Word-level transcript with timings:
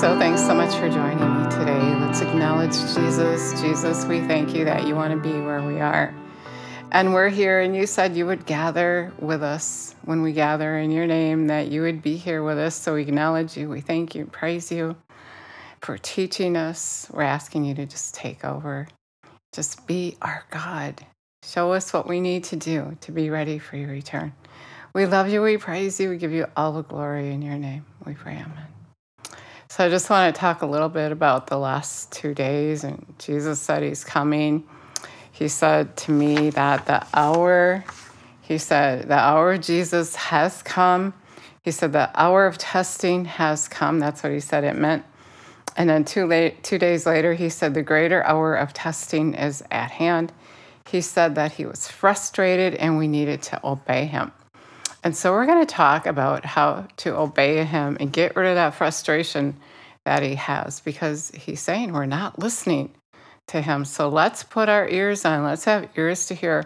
So 0.00 0.18
thanks 0.18 0.42
so 0.42 0.54
much 0.54 0.74
for 0.74 0.90
joining 0.90 1.42
me 1.42 1.50
today. 1.50 1.94
Let's 1.98 2.20
acknowledge 2.20 2.74
Jesus. 2.94 3.58
Jesus, 3.62 4.04
we 4.04 4.20
thank 4.20 4.54
you 4.54 4.66
that 4.66 4.86
you 4.86 4.94
want 4.94 5.14
to 5.14 5.18
be 5.18 5.32
where 5.40 5.62
we 5.62 5.80
are. 5.80 6.14
And 6.92 7.14
we're 7.14 7.30
here, 7.30 7.60
and 7.60 7.74
you 7.74 7.86
said 7.86 8.14
you 8.14 8.26
would 8.26 8.44
gather 8.44 9.10
with 9.18 9.42
us 9.42 9.94
when 10.04 10.20
we 10.20 10.34
gather 10.34 10.76
in 10.76 10.90
your 10.90 11.06
name, 11.06 11.46
that 11.46 11.68
you 11.68 11.80
would 11.80 12.02
be 12.02 12.18
here 12.18 12.42
with 12.42 12.58
us. 12.58 12.74
So 12.74 12.94
we 12.94 13.02
acknowledge 13.02 13.56
you. 13.56 13.70
We 13.70 13.80
thank 13.80 14.14
you, 14.14 14.26
praise 14.26 14.70
you 14.70 14.96
for 15.80 15.96
teaching 15.96 16.58
us. 16.58 17.08
We're 17.10 17.22
asking 17.22 17.64
you 17.64 17.74
to 17.76 17.86
just 17.86 18.14
take 18.14 18.44
over, 18.44 18.88
just 19.54 19.86
be 19.86 20.18
our 20.20 20.44
God. 20.50 21.06
Show 21.42 21.72
us 21.72 21.94
what 21.94 22.06
we 22.06 22.20
need 22.20 22.44
to 22.44 22.56
do 22.56 22.98
to 23.00 23.12
be 23.12 23.30
ready 23.30 23.58
for 23.58 23.78
your 23.78 23.88
return. 23.88 24.34
We 24.92 25.06
love 25.06 25.30
you, 25.30 25.40
we 25.40 25.56
praise 25.56 25.98
you, 25.98 26.10
we 26.10 26.18
give 26.18 26.32
you 26.32 26.46
all 26.54 26.72
the 26.72 26.82
glory 26.82 27.32
in 27.32 27.40
your 27.40 27.56
name. 27.56 27.86
We 28.04 28.12
pray, 28.12 28.34
Amen. 28.34 28.75
So 29.68 29.84
I 29.84 29.88
just 29.88 30.08
want 30.08 30.34
to 30.34 30.40
talk 30.40 30.62
a 30.62 30.66
little 30.66 30.88
bit 30.88 31.12
about 31.12 31.48
the 31.48 31.58
last 31.58 32.12
two 32.12 32.34
days. 32.34 32.84
And 32.84 33.04
Jesus 33.18 33.60
said 33.60 33.82
he's 33.82 34.04
coming. 34.04 34.64
He 35.32 35.48
said 35.48 35.96
to 35.98 36.12
me 36.12 36.50
that 36.50 36.86
the 36.86 37.06
hour, 37.12 37.84
he 38.42 38.58
said, 38.58 39.08
the 39.08 39.18
hour 39.18 39.52
of 39.54 39.60
Jesus 39.60 40.14
has 40.16 40.62
come. 40.62 41.14
He 41.62 41.72
said 41.72 41.92
the 41.92 42.10
hour 42.14 42.46
of 42.46 42.58
testing 42.58 43.24
has 43.24 43.68
come. 43.68 43.98
That's 43.98 44.22
what 44.22 44.32
he 44.32 44.40
said 44.40 44.64
it 44.64 44.76
meant. 44.76 45.04
And 45.76 45.90
then 45.90 46.04
two, 46.04 46.26
late, 46.26 46.62
two 46.62 46.78
days 46.78 47.04
later, 47.04 47.34
he 47.34 47.50
said 47.50 47.74
the 47.74 47.82
greater 47.82 48.24
hour 48.24 48.54
of 48.54 48.72
testing 48.72 49.34
is 49.34 49.62
at 49.70 49.90
hand. 49.90 50.32
He 50.88 51.00
said 51.00 51.34
that 51.34 51.52
he 51.52 51.66
was 51.66 51.88
frustrated 51.88 52.76
and 52.76 52.96
we 52.96 53.08
needed 53.08 53.42
to 53.42 53.60
obey 53.66 54.06
him. 54.06 54.32
And 55.06 55.14
so 55.16 55.30
we're 55.30 55.46
going 55.46 55.64
to 55.64 55.72
talk 55.72 56.04
about 56.04 56.44
how 56.44 56.88
to 56.96 57.16
obey 57.16 57.62
him 57.62 57.96
and 58.00 58.12
get 58.12 58.34
rid 58.34 58.48
of 58.48 58.56
that 58.56 58.74
frustration 58.74 59.54
that 60.04 60.24
he 60.24 60.34
has 60.34 60.80
because 60.80 61.30
he's 61.30 61.60
saying 61.60 61.92
we're 61.92 62.06
not 62.06 62.40
listening 62.40 62.90
to 63.46 63.60
him. 63.62 63.84
So 63.84 64.08
let's 64.08 64.42
put 64.42 64.68
our 64.68 64.88
ears 64.88 65.24
on. 65.24 65.44
Let's 65.44 65.64
have 65.66 65.88
ears 65.96 66.26
to 66.26 66.34
hear 66.34 66.64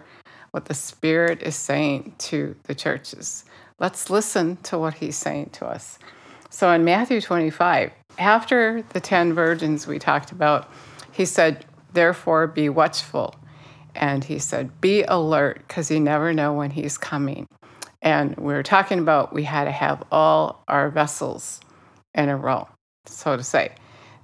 what 0.49 0.65
the 0.65 0.73
Spirit 0.73 1.43
is 1.43 1.55
saying 1.55 2.15
to 2.17 2.55
the 2.63 2.73
churches. 2.73 3.45
Let's 3.77 4.09
listen 4.09 4.55
to 4.63 4.79
what 4.79 4.95
he's 4.95 5.17
saying 5.17 5.51
to 5.51 5.67
us. 5.67 5.99
So 6.49 6.71
in 6.71 6.83
Matthew 6.83 7.21
25, 7.21 7.91
after 8.17 8.83
the 8.89 8.99
10 8.99 9.33
virgins 9.33 9.85
we 9.85 9.99
talked 9.99 10.31
about, 10.31 10.67
he 11.11 11.25
said, 11.25 11.63
Therefore 11.93 12.47
be 12.47 12.69
watchful. 12.69 13.35
And 13.93 14.23
he 14.23 14.39
said, 14.39 14.81
Be 14.81 15.03
alert 15.03 15.59
because 15.67 15.91
you 15.91 15.99
never 15.99 16.33
know 16.33 16.53
when 16.53 16.71
he's 16.71 16.97
coming. 16.97 17.47
And 18.01 18.35
we 18.37 18.53
were 18.53 18.63
talking 18.63 18.99
about 18.99 19.33
we 19.33 19.43
had 19.43 19.65
to 19.65 19.71
have 19.71 20.03
all 20.11 20.63
our 20.67 20.89
vessels 20.89 21.61
in 22.15 22.29
a 22.29 22.37
row, 22.37 22.67
so 23.05 23.37
to 23.37 23.43
say. 23.43 23.73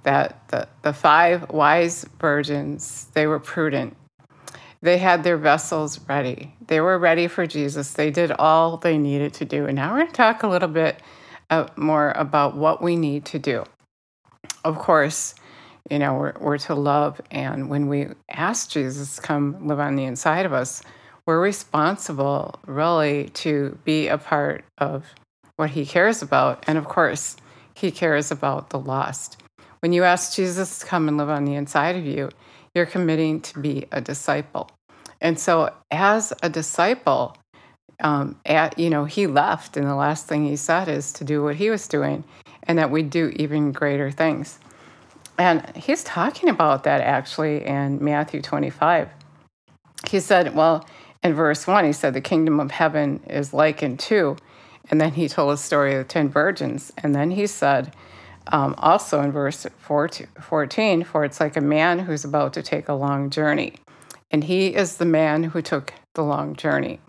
That 0.04 0.48
the, 0.48 0.68
the 0.82 0.92
five 0.92 1.50
wise 1.50 2.04
virgins, 2.18 3.08
they 3.14 3.26
were 3.26 3.40
prudent. 3.40 3.96
They 4.80 4.98
had 4.98 5.24
their 5.24 5.36
vessels 5.36 6.00
ready. 6.08 6.54
They 6.66 6.80
were 6.80 6.98
ready 6.98 7.26
for 7.26 7.46
Jesus. 7.46 7.92
They 7.92 8.10
did 8.10 8.30
all 8.32 8.76
they 8.76 8.96
needed 8.96 9.34
to 9.34 9.44
do. 9.44 9.66
And 9.66 9.76
now 9.76 9.92
we're 9.92 10.00
going 10.00 10.08
to 10.08 10.12
talk 10.14 10.42
a 10.44 10.48
little 10.48 10.68
bit 10.68 11.02
uh, 11.50 11.66
more 11.76 12.12
about 12.12 12.56
what 12.56 12.80
we 12.80 12.96
need 12.96 13.24
to 13.26 13.38
do. 13.38 13.64
Of 14.64 14.78
course, 14.78 15.34
you 15.90 15.98
know, 15.98 16.14
we're, 16.14 16.34
we're 16.40 16.58
to 16.58 16.74
love. 16.74 17.20
And 17.30 17.68
when 17.68 17.88
we 17.88 18.08
ask 18.30 18.70
Jesus 18.70 19.18
come 19.18 19.66
live 19.66 19.80
on 19.80 19.96
the 19.96 20.04
inside 20.04 20.46
of 20.46 20.52
us, 20.52 20.82
we're 21.28 21.38
responsible 21.38 22.58
really 22.66 23.28
to 23.34 23.78
be 23.84 24.08
a 24.08 24.16
part 24.16 24.64
of 24.78 25.04
what 25.56 25.68
he 25.68 25.84
cares 25.84 26.22
about. 26.22 26.64
And 26.66 26.78
of 26.78 26.86
course, 26.86 27.36
he 27.74 27.90
cares 27.90 28.30
about 28.30 28.70
the 28.70 28.78
lost. 28.78 29.36
When 29.80 29.92
you 29.92 30.04
ask 30.04 30.34
Jesus 30.34 30.78
to 30.78 30.86
come 30.86 31.06
and 31.06 31.18
live 31.18 31.28
on 31.28 31.44
the 31.44 31.54
inside 31.54 31.96
of 31.96 32.06
you, 32.06 32.30
you're 32.74 32.86
committing 32.86 33.42
to 33.42 33.58
be 33.60 33.84
a 33.92 34.00
disciple. 34.00 34.70
And 35.20 35.38
so, 35.38 35.70
as 35.90 36.32
a 36.42 36.48
disciple, 36.48 37.36
um, 38.00 38.40
at, 38.46 38.78
you 38.78 38.88
know, 38.88 39.04
he 39.04 39.26
left, 39.26 39.76
and 39.76 39.86
the 39.86 39.96
last 39.96 40.28
thing 40.28 40.46
he 40.46 40.56
said 40.56 40.88
is 40.88 41.12
to 41.12 41.24
do 41.24 41.42
what 41.42 41.56
he 41.56 41.68
was 41.68 41.86
doing, 41.88 42.24
and 42.62 42.78
that 42.78 42.90
we 42.90 43.02
do 43.02 43.34
even 43.36 43.72
greater 43.72 44.10
things. 44.10 44.58
And 45.36 45.76
he's 45.76 46.04
talking 46.04 46.48
about 46.48 46.84
that 46.84 47.02
actually 47.02 47.66
in 47.66 48.02
Matthew 48.02 48.40
25. 48.40 49.10
He 50.08 50.20
said, 50.20 50.54
Well, 50.54 50.86
in 51.22 51.34
verse 51.34 51.66
1, 51.66 51.84
he 51.84 51.92
said, 51.92 52.14
The 52.14 52.20
kingdom 52.20 52.60
of 52.60 52.70
heaven 52.70 53.20
is 53.28 53.52
likened 53.52 53.98
to. 54.00 54.36
And 54.90 55.00
then 55.00 55.12
he 55.12 55.28
told 55.28 55.52
a 55.52 55.56
story 55.56 55.94
of 55.94 56.06
the 56.06 56.12
10 56.12 56.30
virgins. 56.30 56.92
And 56.98 57.14
then 57.14 57.32
he 57.32 57.46
said, 57.46 57.94
um, 58.50 58.74
also 58.78 59.20
in 59.20 59.30
verse 59.30 59.66
14, 59.78 61.04
for 61.04 61.24
it's 61.24 61.40
like 61.40 61.56
a 61.56 61.60
man 61.60 61.98
who's 62.00 62.24
about 62.24 62.54
to 62.54 62.62
take 62.62 62.88
a 62.88 62.94
long 62.94 63.30
journey. 63.30 63.74
And 64.30 64.44
he 64.44 64.74
is 64.74 64.96
the 64.96 65.04
man 65.04 65.44
who 65.44 65.62
took 65.62 65.92
the 66.14 66.22
long 66.22 66.56
journey. 66.56 67.00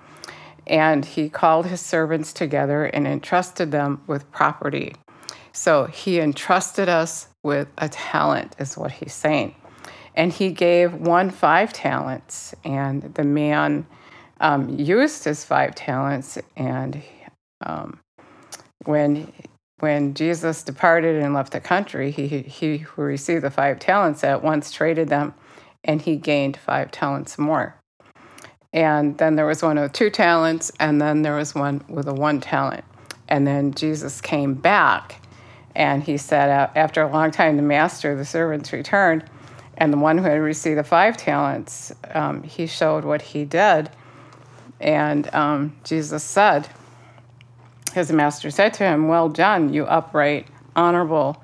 And 0.67 1.03
he 1.05 1.29
called 1.29 1.65
his 1.67 1.81
servants 1.81 2.33
together 2.33 2.85
and 2.85 3.07
entrusted 3.07 3.71
them 3.71 4.01
with 4.05 4.29
property. 4.31 4.95
So 5.51 5.85
he 5.85 6.19
entrusted 6.19 6.89
us 6.89 7.27
with 7.41 7.69
a 7.77 7.89
talent, 7.89 8.55
is 8.59 8.77
what 8.77 8.91
he's 8.91 9.13
saying. 9.13 9.55
And 10.15 10.31
he 10.31 10.51
gave 10.51 10.93
one 10.93 11.29
five 11.29 11.71
talents, 11.71 12.53
and 12.63 13.13
the 13.15 13.23
man 13.23 13.87
um, 14.39 14.69
used 14.79 15.23
his 15.23 15.43
five 15.43 15.75
talents. 15.75 16.37
And 16.55 17.01
um, 17.65 17.99
when 18.85 19.31
when 19.79 20.13
Jesus 20.13 20.63
departed 20.63 21.21
and 21.21 21.33
left 21.33 21.53
the 21.53 21.59
country, 21.59 22.11
he 22.11 22.27
he 22.27 22.77
who 22.77 23.01
received 23.01 23.43
the 23.43 23.51
five 23.51 23.79
talents 23.79 24.23
at 24.23 24.43
once 24.43 24.71
traded 24.71 25.09
them, 25.09 25.33
and 25.83 26.01
he 26.01 26.15
gained 26.15 26.57
five 26.57 26.91
talents 26.91 27.37
more. 27.37 27.75
And 28.71 29.17
then 29.17 29.35
there 29.35 29.47
was 29.47 29.63
one 29.63 29.79
with 29.79 29.93
two 29.93 30.09
talents, 30.09 30.71
and 30.79 31.01
then 31.01 31.23
there 31.23 31.35
was 31.35 31.55
one 31.55 31.83
with 31.89 32.07
a 32.07 32.13
one 32.13 32.39
talent. 32.39 32.83
And 33.27 33.47
then 33.47 33.73
Jesus 33.73 34.21
came 34.21 34.53
back, 34.53 35.21
and 35.75 36.03
he 36.03 36.17
said, 36.17 36.49
after 36.75 37.01
a 37.01 37.11
long 37.11 37.31
time, 37.31 37.57
the 37.57 37.63
master, 37.63 38.15
the 38.15 38.25
servants 38.25 38.71
returned, 38.71 39.23
and 39.77 39.93
the 39.93 39.97
one 39.97 40.17
who 40.17 40.23
had 40.25 40.39
received 40.39 40.77
the 40.77 40.83
five 40.83 41.17
talents, 41.17 41.93
um, 42.13 42.43
he 42.43 42.67
showed 42.67 43.05
what 43.05 43.21
he 43.21 43.45
did 43.45 43.89
and 44.79 45.33
um, 45.33 45.75
Jesus 45.83 46.23
said, 46.23 46.69
his 47.93 48.11
master 48.11 48.51
said 48.51 48.73
to 48.75 48.83
him, 48.83 49.07
Well 49.07 49.29
done, 49.29 49.73
you 49.73 49.85
upright, 49.85 50.47
honorable, 50.75 51.41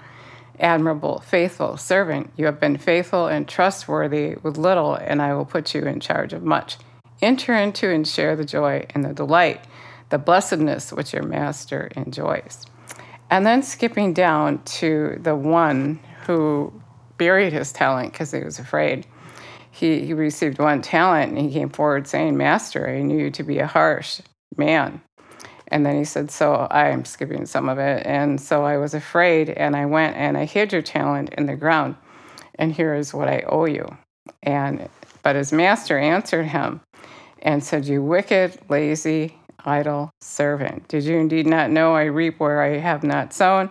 admirable, 0.60 1.20
faithful 1.20 1.78
servant. 1.78 2.32
You 2.38 2.46
have 2.46 2.60
been 2.60 2.78
faithful 2.78 3.28
and 3.28 3.48
trustworthy 3.48 4.36
with 4.42 4.58
little, 4.58 4.96
and 4.96 5.22
I 5.22 5.34
will 5.34 5.46
put 5.46 5.74
you 5.74 5.82
in 5.82 6.00
charge 6.00 6.34
of 6.34 6.44
much. 6.44 6.78
Enter 7.22 7.54
into 7.54 7.90
and 7.90 8.08
share 8.08 8.36
the 8.36 8.46
joy 8.46 8.86
and 8.92 9.04
the 9.04 9.14
delight, 9.14 9.64
the 10.10 10.18
blessedness 10.18 10.92
which 10.94 11.14
your 11.14 11.24
master 11.24 11.90
enjoys. 11.96 12.66
And 13.30 13.46
then 13.46 13.64
skipping 13.64 14.14
down 14.14 14.62
to 14.64 15.18
the 15.20 15.36
one 15.36 16.00
who 16.26 16.74
buried 17.18 17.54
his 17.54 17.72
talent 17.72 18.12
because 18.12 18.32
he 18.32 18.44
was 18.44 18.60
afraid 18.60 19.08
he, 19.76 20.06
he 20.06 20.14
received 20.14 20.58
one 20.58 20.82
talent 20.82 21.34
and 21.34 21.42
he 21.42 21.52
came 21.52 21.70
forward 21.70 22.08
saying, 22.08 22.38
Master, 22.38 22.88
I 22.88 23.02
knew 23.02 23.18
you 23.18 23.32
to 23.32 23.44
be 23.44 23.60
a 23.60 23.68
harsh 23.68 24.22
man. 24.56 25.02
And 25.68 25.86
then 25.86 25.98
he 25.98 26.06
said, 26.06 26.32
So 26.32 26.68
I 26.72 26.90
am 26.90 27.04
skipping 27.04 27.46
some 27.46 27.68
of 27.68 27.78
it. 27.78 28.06
And 28.06 28.40
so 28.40 28.64
I 28.64 28.78
was 28.78 28.94
afraid, 28.94 29.50
and 29.50 29.76
I 29.76 29.86
went 29.86 30.16
and 30.16 30.38
I 30.38 30.46
hid 30.46 30.72
your 30.72 30.82
talent 30.82 31.34
in 31.34 31.46
the 31.46 31.58
ground. 31.58 31.96
And 32.58 32.72
here 32.72 32.94
is 32.94 33.14
what 33.14 33.28
I 33.28 33.42
owe 33.50 33.66
you. 33.66 33.98
And 34.44 34.88
but 35.24 35.36
his 35.36 35.52
master 35.52 36.00
answered 36.00 36.46
him 36.46 36.80
and 37.42 37.62
said, 37.62 37.86
You 37.86 38.02
wicked, 38.02 38.58
lazy, 38.70 39.38
idle 39.66 40.10
servant. 40.22 40.88
Did 40.88 41.04
you 41.04 41.18
indeed 41.18 41.48
not 41.48 41.70
know 41.70 41.96
I 41.96 42.04
reap 42.04 42.40
where 42.40 42.62
I 42.62 42.78
have 42.78 43.04
not 43.04 43.34
sown, 43.34 43.70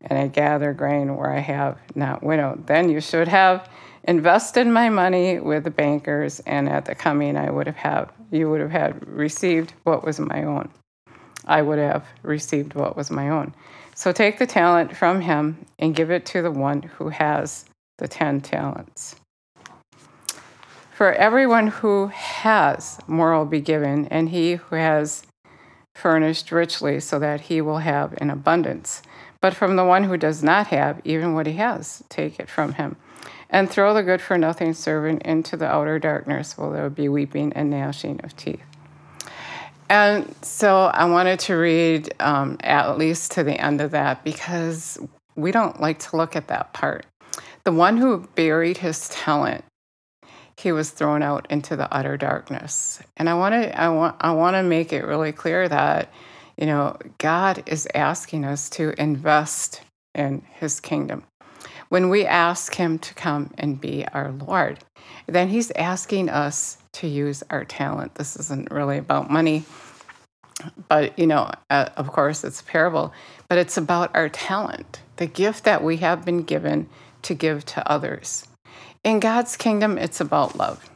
and 0.00 0.18
I 0.18 0.26
gather 0.26 0.72
grain 0.72 1.14
where 1.14 1.32
I 1.32 1.40
have 1.40 1.78
not 1.94 2.24
winnowed? 2.24 2.66
Then 2.66 2.90
you 2.90 3.00
should 3.00 3.28
have 3.28 3.68
invested 4.06 4.66
my 4.66 4.88
money 4.88 5.40
with 5.40 5.64
the 5.64 5.70
bankers, 5.70 6.40
and 6.40 6.68
at 6.68 6.84
the 6.84 6.94
coming, 6.94 7.36
I 7.36 7.50
would 7.50 7.66
have 7.66 7.76
had, 7.76 8.06
you 8.30 8.50
would 8.50 8.60
have 8.60 8.70
had 8.70 9.06
received 9.08 9.72
what 9.84 10.04
was 10.04 10.20
my 10.20 10.44
own. 10.44 10.70
I 11.46 11.62
would 11.62 11.78
have 11.78 12.06
received 12.22 12.74
what 12.74 12.96
was 12.96 13.10
my 13.10 13.28
own. 13.28 13.54
So 13.94 14.12
take 14.12 14.38
the 14.38 14.46
talent 14.46 14.96
from 14.96 15.20
him 15.20 15.64
and 15.78 15.94
give 15.94 16.10
it 16.10 16.26
to 16.26 16.42
the 16.42 16.50
one 16.50 16.82
who 16.82 17.08
has 17.10 17.64
the 17.98 18.08
ten 18.08 18.40
talents. 18.40 19.16
For 20.92 21.12
everyone 21.12 21.68
who 21.68 22.08
has, 22.08 22.98
more 23.06 23.36
will 23.36 23.46
be 23.46 23.60
given, 23.60 24.06
and 24.06 24.28
he 24.28 24.54
who 24.54 24.76
has 24.76 25.24
furnished 25.94 26.52
richly, 26.52 27.00
so 27.00 27.18
that 27.18 27.42
he 27.42 27.60
will 27.60 27.78
have 27.78 28.14
in 28.20 28.30
abundance. 28.30 29.02
But 29.40 29.54
from 29.54 29.76
the 29.76 29.84
one 29.84 30.04
who 30.04 30.16
does 30.16 30.42
not 30.42 30.68
have, 30.68 31.00
even 31.04 31.34
what 31.34 31.46
he 31.46 31.54
has, 31.54 32.02
take 32.08 32.38
it 32.38 32.48
from 32.48 32.74
him 32.74 32.96
and 33.54 33.70
throw 33.70 33.94
the 33.94 34.02
good 34.02 34.20
for 34.20 34.36
nothing 34.36 34.74
servant 34.74 35.22
into 35.22 35.56
the 35.56 35.64
outer 35.64 36.00
darkness 36.00 36.58
where 36.58 36.72
there 36.72 36.82
will 36.82 36.90
be 36.90 37.08
weeping 37.08 37.52
and 37.52 37.70
gnashing 37.70 38.20
of 38.24 38.36
teeth. 38.36 38.60
And 39.88 40.34
so 40.42 40.86
I 40.86 41.04
wanted 41.04 41.38
to 41.40 41.54
read 41.54 42.12
um, 42.18 42.56
at 42.64 42.98
least 42.98 43.30
to 43.32 43.44
the 43.44 43.54
end 43.54 43.80
of 43.80 43.92
that 43.92 44.24
because 44.24 44.98
we 45.36 45.52
don't 45.52 45.80
like 45.80 46.00
to 46.00 46.16
look 46.16 46.34
at 46.34 46.48
that 46.48 46.72
part. 46.72 47.06
The 47.62 47.70
one 47.70 47.96
who 47.96 48.26
buried 48.34 48.78
his 48.78 49.08
talent, 49.08 49.64
he 50.56 50.72
was 50.72 50.90
thrown 50.90 51.22
out 51.22 51.46
into 51.48 51.76
the 51.76 51.92
utter 51.94 52.16
darkness. 52.16 53.00
And 53.16 53.30
I 53.30 53.34
want 53.34 53.52
to 53.52 53.80
I 53.80 53.88
want 53.88 54.16
I 54.20 54.32
want 54.32 54.54
to 54.54 54.64
make 54.64 54.92
it 54.92 55.04
really 55.04 55.30
clear 55.30 55.68
that 55.68 56.12
you 56.56 56.66
know, 56.66 56.96
God 57.18 57.62
is 57.66 57.86
asking 57.94 58.44
us 58.44 58.68
to 58.70 59.00
invest 59.00 59.80
in 60.14 60.42
his 60.58 60.80
kingdom. 60.80 61.24
When 61.88 62.08
we 62.08 62.26
ask 62.26 62.74
him 62.74 62.98
to 63.00 63.14
come 63.14 63.52
and 63.58 63.80
be 63.80 64.06
our 64.12 64.32
Lord, 64.32 64.78
then 65.26 65.48
he's 65.48 65.70
asking 65.72 66.28
us 66.28 66.78
to 66.94 67.06
use 67.06 67.42
our 67.50 67.64
talent. 67.64 68.14
This 68.14 68.36
isn't 68.36 68.70
really 68.70 68.98
about 68.98 69.30
money, 69.30 69.64
but 70.88 71.18
you 71.18 71.26
know, 71.26 71.50
uh, 71.70 71.88
of 71.96 72.08
course, 72.08 72.44
it's 72.44 72.60
a 72.60 72.64
parable, 72.64 73.12
but 73.48 73.58
it's 73.58 73.76
about 73.76 74.14
our 74.14 74.28
talent, 74.28 75.00
the 75.16 75.26
gift 75.26 75.64
that 75.64 75.82
we 75.82 75.98
have 75.98 76.24
been 76.24 76.42
given 76.42 76.88
to 77.22 77.34
give 77.34 77.64
to 77.66 77.90
others. 77.90 78.46
In 79.02 79.20
God's 79.20 79.56
kingdom, 79.56 79.98
it's 79.98 80.20
about 80.20 80.56
love, 80.56 80.88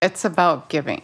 it's 0.00 0.24
about 0.24 0.68
giving. 0.68 1.02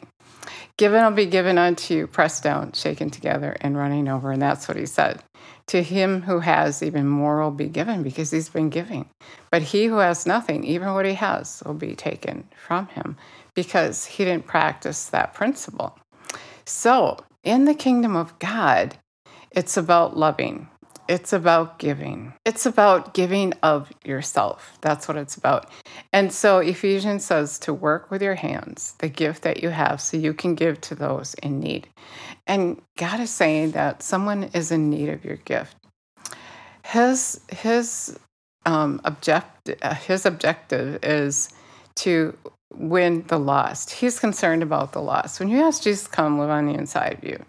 Given 0.79 1.03
will 1.03 1.11
be 1.11 1.27
given 1.27 1.59
unto 1.59 1.93
you, 1.93 2.07
pressed 2.07 2.45
down, 2.45 2.73
shaken 2.73 3.11
together, 3.11 3.57
and 3.61 3.77
running 3.77 4.09
over. 4.09 4.31
And 4.31 4.41
that's 4.41 4.69
what 4.69 4.77
he 4.77 4.87
said. 4.87 5.21
To 5.69 5.82
him 5.82 6.23
who 6.23 6.41
has, 6.41 6.82
even 6.82 7.06
more 7.06 7.43
will 7.43 7.50
be 7.50 7.69
given 7.69 8.03
because 8.03 8.31
he's 8.31 8.49
been 8.49 8.70
giving. 8.70 9.09
But 9.50 9.62
he 9.62 9.85
who 9.87 9.99
has 9.99 10.26
nothing, 10.26 10.65
even 10.65 10.94
what 10.94 11.05
he 11.05 11.15
has, 11.15 11.62
will 11.65 11.75
be 11.75 11.94
taken 11.94 12.49
from 12.56 12.87
him 12.88 13.17
because 13.55 14.06
he 14.06 14.25
didn't 14.25 14.47
practice 14.47 15.06
that 15.06 15.35
principle. 15.35 15.99
So, 16.65 17.19
in 17.44 17.67
the 17.67 17.75
kingdom 17.75 18.17
of 18.17 18.38
God, 18.38 18.97
it's 19.50 19.76
about 19.76 20.17
loving. 20.17 20.69
It's 21.08 21.32
about 21.32 21.78
giving. 21.78 22.34
It's 22.44 22.66
about 22.66 23.14
giving 23.14 23.55
of 23.62 23.90
yourself. 24.05 24.76
That's 24.82 25.08
what 25.08 25.16
it's 25.16 25.37
about. 25.37 25.70
And 26.12 26.31
so 26.31 26.58
Ephesians 26.58 27.25
says 27.25 27.58
to 27.60 27.72
work 27.72 28.10
with 28.10 28.20
your 28.20 28.34
hands, 28.34 28.94
the 28.99 29.08
gift 29.08 29.43
that 29.43 29.62
you 29.62 29.70
have, 29.70 30.02
so 30.02 30.19
you 30.19 30.34
can 30.34 30.55
give 30.55 30.81
to 30.82 30.94
those 30.94 31.32
in 31.43 31.60
need. 31.60 31.88
And 32.46 32.82
God 32.99 33.20
is 33.20 33.31
saying 33.31 33.70
that 33.70 34.02
someone 34.02 34.44
is 34.52 34.70
in 34.70 34.90
need 34.90 35.08
of 35.08 35.25
your 35.25 35.37
gift. 35.37 35.76
His 36.84 37.40
his 37.50 38.19
um, 38.66 39.00
object 39.05 39.70
his 40.06 40.26
objective 40.26 41.02
is 41.02 41.49
to 41.96 42.37
win 42.75 43.25
the 43.28 43.38
lost. 43.38 43.90
He's 43.90 44.20
concerned 44.20 44.62
about 44.62 44.93
the 44.93 45.00
lost. 45.00 45.40
When 45.40 45.49
you 45.49 45.60
ask 45.62 45.82
Jesus 45.82 46.06
come 46.06 46.38
live 46.38 46.50
on 46.50 46.66
the 46.66 46.75
inside 46.75 47.14
of 47.14 47.25
you, 47.25 47.44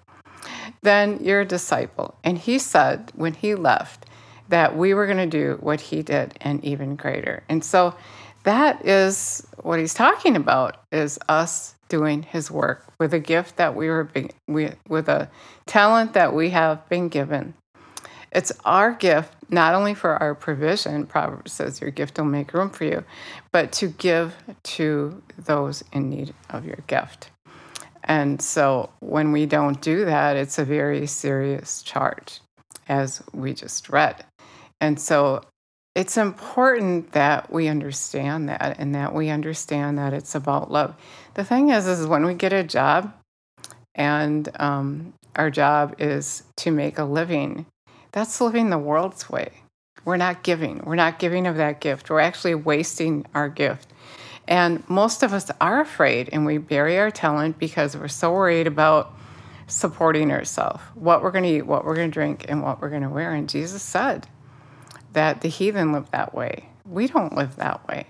then 0.81 1.19
you're 1.21 1.41
a 1.41 1.45
disciple. 1.45 2.15
And 2.23 2.37
he 2.37 2.59
said 2.59 3.11
when 3.15 3.33
he 3.33 3.55
left 3.55 4.05
that 4.49 4.75
we 4.75 4.93
were 4.93 5.05
going 5.05 5.17
to 5.17 5.25
do 5.27 5.57
what 5.61 5.81
he 5.81 6.01
did 6.01 6.37
and 6.41 6.63
even 6.63 6.95
greater. 6.95 7.43
And 7.49 7.63
so 7.63 7.95
that 8.43 8.85
is 8.85 9.45
what 9.61 9.79
he's 9.79 9.93
talking 9.93 10.35
about 10.35 10.77
is 10.91 11.19
us 11.27 11.75
doing 11.87 12.23
his 12.23 12.49
work 12.49 12.85
with 12.99 13.13
a 13.13 13.19
gift 13.19 13.57
that 13.57 13.75
we 13.75 13.89
were 13.89 14.09
we, 14.47 14.71
with 14.87 15.09
a 15.09 15.29
talent 15.65 16.13
that 16.13 16.33
we 16.33 16.51
have 16.51 16.87
been 16.89 17.09
given. 17.09 17.53
It's 18.31 18.51
our 18.63 18.93
gift 18.93 19.33
not 19.49 19.73
only 19.73 19.95
for 19.95 20.15
our 20.17 20.35
provision, 20.35 21.07
Proverbs 21.07 21.51
says 21.51 21.81
your 21.81 21.89
gift 21.89 22.17
will 22.17 22.25
make 22.25 22.53
room 22.53 22.69
for 22.69 22.83
you, 22.83 23.03
but 23.51 23.71
to 23.73 23.87
give 23.87 24.35
to 24.63 25.21
those 25.37 25.83
in 25.91 26.09
need 26.09 26.33
of 26.49 26.65
your 26.65 26.77
gift. 26.87 27.31
And 28.09 28.41
so 28.41 28.89
when 29.01 29.31
we 29.31 29.45
don't 29.45 29.79
do 29.79 30.03
that, 30.05 30.35
it's 30.35 30.57
a 30.57 30.65
very 30.65 31.05
serious 31.05 31.83
charge, 31.83 32.41
as 32.89 33.21
we 33.33 33.53
just 33.53 33.87
read. 33.87 34.25
And 34.81 34.99
so 34.99 35.43
it's 35.93 36.17
important 36.17 37.11
that 37.11 37.53
we 37.53 37.67
understand 37.67 38.49
that 38.49 38.77
and 38.79 38.95
that 38.95 39.13
we 39.13 39.29
understand 39.29 39.99
that 39.99 40.13
it's 40.13 40.33
about 40.33 40.71
love. 40.71 40.95
The 41.35 41.43
thing 41.43 41.69
is, 41.69 41.85
is 41.85 42.07
when 42.07 42.25
we 42.25 42.33
get 42.33 42.51
a 42.51 42.63
job 42.63 43.13
and 43.93 44.49
um, 44.59 45.13
our 45.35 45.51
job 45.51 45.95
is 45.99 46.43
to 46.57 46.71
make 46.71 46.97
a 46.97 47.03
living, 47.03 47.67
that's 48.11 48.41
living 48.41 48.71
the 48.71 48.79
world's 48.79 49.29
way. 49.29 49.51
We're 50.03 50.17
not 50.17 50.41
giving. 50.41 50.81
We're 50.83 50.95
not 50.95 51.19
giving 51.19 51.45
of 51.45 51.57
that 51.57 51.79
gift. 51.79 52.09
We're 52.09 52.21
actually 52.21 52.55
wasting 52.55 53.25
our 53.35 53.49
gift. 53.49 53.93
And 54.49 54.83
most 54.89 55.21
of 55.21 55.31
us 55.31 55.51
are 55.61 55.79
afraid 55.79 56.29
and 56.33 56.43
we 56.43 56.57
bury 56.57 56.97
our 56.97 57.11
talent 57.11 57.59
because 57.59 57.95
we're 57.95 58.07
so 58.07 58.33
worried 58.33 58.65
about 58.65 59.13
supporting 59.67 60.31
ourselves, 60.31 60.81
what 60.95 61.21
we're 61.21 61.29
going 61.29 61.43
to 61.43 61.49
eat, 61.57 61.67
what 61.67 61.85
we're 61.85 61.95
going 61.95 62.09
to 62.09 62.13
drink, 62.13 62.47
and 62.49 62.63
what 62.63 62.81
we're 62.81 62.89
going 62.89 63.03
to 63.03 63.09
wear. 63.09 63.31
And 63.31 63.47
Jesus 63.47 63.83
said 63.83 64.27
that 65.13 65.41
the 65.41 65.49
heathen 65.49 65.93
live 65.93 66.09
that 66.09 66.33
way. 66.33 66.67
We 66.83 67.05
don't 67.05 67.35
live 67.35 67.57
that 67.57 67.87
way. 67.87 68.07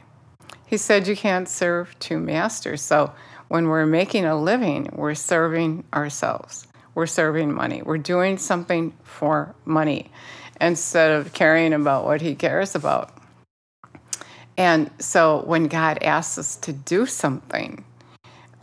He 0.65 0.77
said 0.77 1.09
you 1.09 1.17
can't 1.17 1.49
serve 1.49 1.99
two 1.99 2.17
masters. 2.17 2.81
So 2.81 3.13
when 3.49 3.67
we're 3.67 3.85
making 3.85 4.23
a 4.23 4.39
living, 4.39 4.89
we're 4.93 5.15
serving 5.15 5.83
ourselves. 5.93 6.67
We're 6.95 7.05
serving 7.07 7.53
money. 7.53 7.81
We're 7.81 7.97
doing 7.97 8.37
something 8.37 8.93
for 9.03 9.55
money 9.65 10.09
instead 10.61 11.11
of 11.11 11.33
caring 11.33 11.73
about 11.73 12.05
what 12.05 12.21
he 12.21 12.33
cares 12.33 12.75
about. 12.75 13.18
And 14.59 14.91
so 14.99 15.41
when 15.45 15.67
God 15.67 16.03
asks 16.03 16.37
us 16.37 16.55
to 16.57 16.73
do 16.73 17.05
something, 17.05 17.85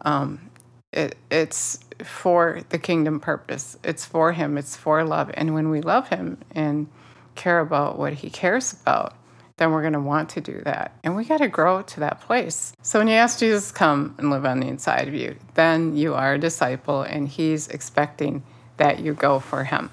um, 0.02 0.50
it, 0.93 1.16
it's 1.31 1.81
for 2.04 2.60
the 2.69 2.78
kingdom 2.78 3.19
purpose. 3.19 3.78
It's 3.82 4.04
for 4.04 4.32
Him. 4.32 4.58
It's 4.58 4.76
for 4.76 5.02
love. 5.04 5.31
And 5.32 5.54
when 5.54 5.70
we 5.70 5.81
love 5.81 6.08
Him 6.10 6.37
and 6.50 6.88
care 7.34 7.60
about 7.60 7.98
what 7.98 8.12
He 8.12 8.28
cares 8.28 8.75
about, 8.75 9.16
then 9.56 9.72
we're 9.72 9.81
going 9.81 9.94
to 9.94 10.00
want 10.00 10.28
to 10.31 10.43
do 10.43 10.60
that. 10.66 10.94
And 11.02 11.16
we 11.16 11.25
got 11.25 11.38
to 11.38 11.48
grow 11.48 11.81
to 11.81 12.00
that 12.00 12.20
place. 12.20 12.75
So 12.82 12.98
when 12.98 13.08
you 13.08 13.14
ask 13.14 13.38
Jesus 13.38 13.72
come 13.72 14.14
and 14.19 14.28
live 14.28 14.44
on 14.44 14.60
the 14.60 14.69
inside 14.69 15.08
of 15.08 15.14
you, 15.14 15.37
then 15.54 15.96
you 15.96 16.12
are 16.12 16.34
a 16.34 16.38
disciple 16.38 17.00
and 17.00 17.26
He's 17.26 17.69
expecting 17.69 18.43
that 18.76 19.00
you 19.00 19.14
go 19.14 19.38
for 19.38 19.64
Him. 19.64 19.90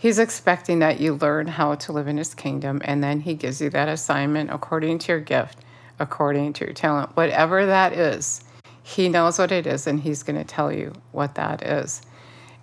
He's 0.00 0.18
expecting 0.18 0.78
that 0.78 0.98
you 0.98 1.12
learn 1.12 1.46
how 1.46 1.74
to 1.74 1.92
live 1.92 2.08
in 2.08 2.16
His 2.16 2.32
kingdom, 2.32 2.80
and 2.86 3.04
then 3.04 3.20
He 3.20 3.34
gives 3.34 3.60
you 3.60 3.68
that 3.68 3.86
assignment 3.86 4.48
according 4.50 4.98
to 5.00 5.12
your 5.12 5.20
gift, 5.20 5.58
according 5.98 6.54
to 6.54 6.64
your 6.64 6.72
talent, 6.72 7.14
whatever 7.18 7.66
that 7.66 7.92
is. 7.92 8.42
He 8.82 9.10
knows 9.10 9.38
what 9.38 9.52
it 9.52 9.66
is, 9.66 9.86
and 9.86 10.00
He's 10.00 10.22
going 10.22 10.38
to 10.38 10.44
tell 10.44 10.72
you 10.72 10.94
what 11.12 11.34
that 11.34 11.62
is. 11.62 12.00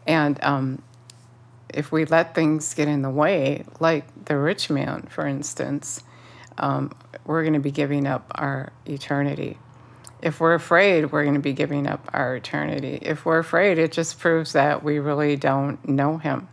And 0.08 0.44
um, 0.44 0.82
if 1.72 1.92
we 1.92 2.06
let 2.06 2.34
things 2.34 2.74
get 2.74 2.88
in 2.88 3.04
the 3.04 3.12
way, 3.12 3.66
like 3.80 4.26
the 4.26 4.36
rich 4.36 4.72
man, 4.72 5.04
for 5.04 5.28
instance, 5.28 6.02
um, 6.58 6.92
we're 7.24 7.44
going 7.44 7.54
to 7.54 7.60
be 7.60 7.70
giving 7.70 8.08
up 8.08 8.32
our 8.34 8.74
eternity. 8.88 9.60
If 10.24 10.40
we're 10.40 10.56
afraid, 10.56 11.12
we're 11.12 11.22
going 11.22 11.36
to 11.36 11.40
be 11.40 11.54
giving 11.54 11.86
up 11.86 12.10
our 12.14 12.38
eternity. 12.38 12.98
If 13.04 13.28
we're 13.28 13.38
afraid, 13.38 13.78
it 13.78 13.92
just 13.92 14.18
proves 14.18 14.54
that 14.54 14.84
we 14.84 14.98
really 14.98 15.36
don't 15.36 15.88
know 15.88 16.18
Him. 16.18 16.48